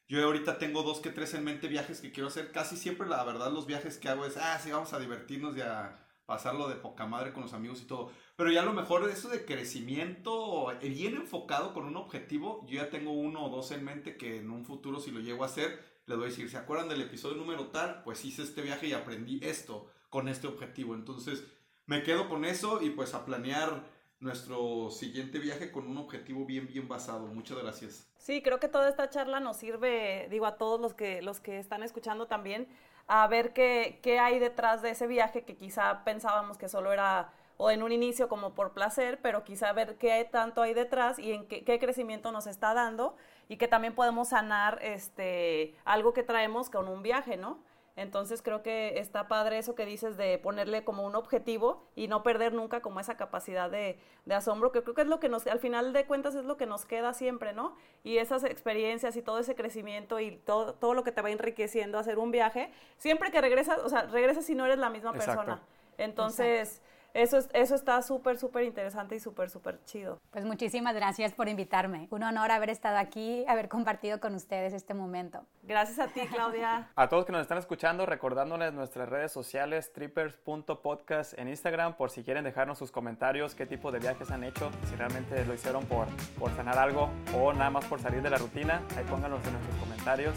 [0.08, 2.54] Yo ahorita tengo dos que tres en mente viajes que quiero hacer.
[2.54, 5.62] Casi siempre, la verdad, los viajes que hago es, ah, sí, vamos a divertirnos y
[5.62, 8.12] a pasarlo de poca madre con los amigos y todo.
[8.36, 12.90] Pero ya a lo mejor eso de crecimiento bien enfocado con un objetivo, yo ya
[12.90, 15.80] tengo uno o dos en mente que en un futuro si lo llego a hacer,
[16.06, 18.04] les voy a decir, ¿se acuerdan del episodio número tal?
[18.04, 20.96] Pues hice este viaje y aprendí esto con este objetivo.
[20.96, 21.44] Entonces
[21.86, 23.84] me quedo con eso y pues a planear
[24.20, 27.28] nuestro siguiente viaje con un objetivo bien, bien basado.
[27.28, 28.12] Muchas gracias.
[28.18, 31.60] Sí, creo que toda esta charla nos sirve, digo, a todos los que, los que
[31.60, 32.68] están escuchando también,
[33.08, 37.30] a ver qué, qué hay detrás de ese viaje que quizá pensábamos que solo era
[37.58, 41.32] o en un inicio como por placer, pero quizá ver qué tanto hay detrás y
[41.32, 43.16] en qué, crecimiento nos está dando
[43.48, 47.60] y que también podemos sanar este, algo que traemos con un viaje, ¿no?
[47.96, 52.24] Entonces creo que está padre eso que dices de ponerle como un objetivo y no
[52.24, 55.48] perder nunca como esa capacidad de, de, asombro, que creo que es lo que nos,
[55.48, 57.78] al final de cuentas es lo que nos queda siempre, ¿no?
[58.04, 61.98] Y esas experiencias y todo ese crecimiento y todo, todo lo que te va enriqueciendo
[61.98, 65.62] hacer un viaje, siempre que regresas, o sea, regresas si no eres la misma persona.
[65.98, 66.82] Entonces...
[67.16, 70.20] eso, eso está súper, súper interesante y súper, súper chido.
[70.32, 72.08] Pues muchísimas gracias por invitarme.
[72.12, 75.46] Un honor haber estado aquí, haber compartido con ustedes este momento.
[75.64, 76.90] Gracias a ti, Claudia.
[76.96, 82.24] A todos que nos están escuchando, recordándoles nuestras redes sociales, trippers.podcast en Instagram, por si
[82.24, 86.08] quieren dejarnos sus comentarios, qué tipo de viajes han hecho, si realmente lo hicieron por,
[86.38, 89.76] por sanar algo o nada más por salir de la rutina, ahí pónganos en nuestros
[89.78, 90.36] comentarios.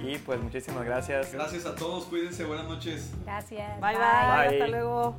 [0.00, 1.32] Y pues muchísimas gracias.
[1.32, 3.12] Gracias a todos, cuídense, buenas noches.
[3.24, 3.80] Gracias.
[3.80, 3.92] bye.
[3.92, 3.98] bye.
[3.98, 4.62] Bye.
[4.62, 5.16] Hasta luego.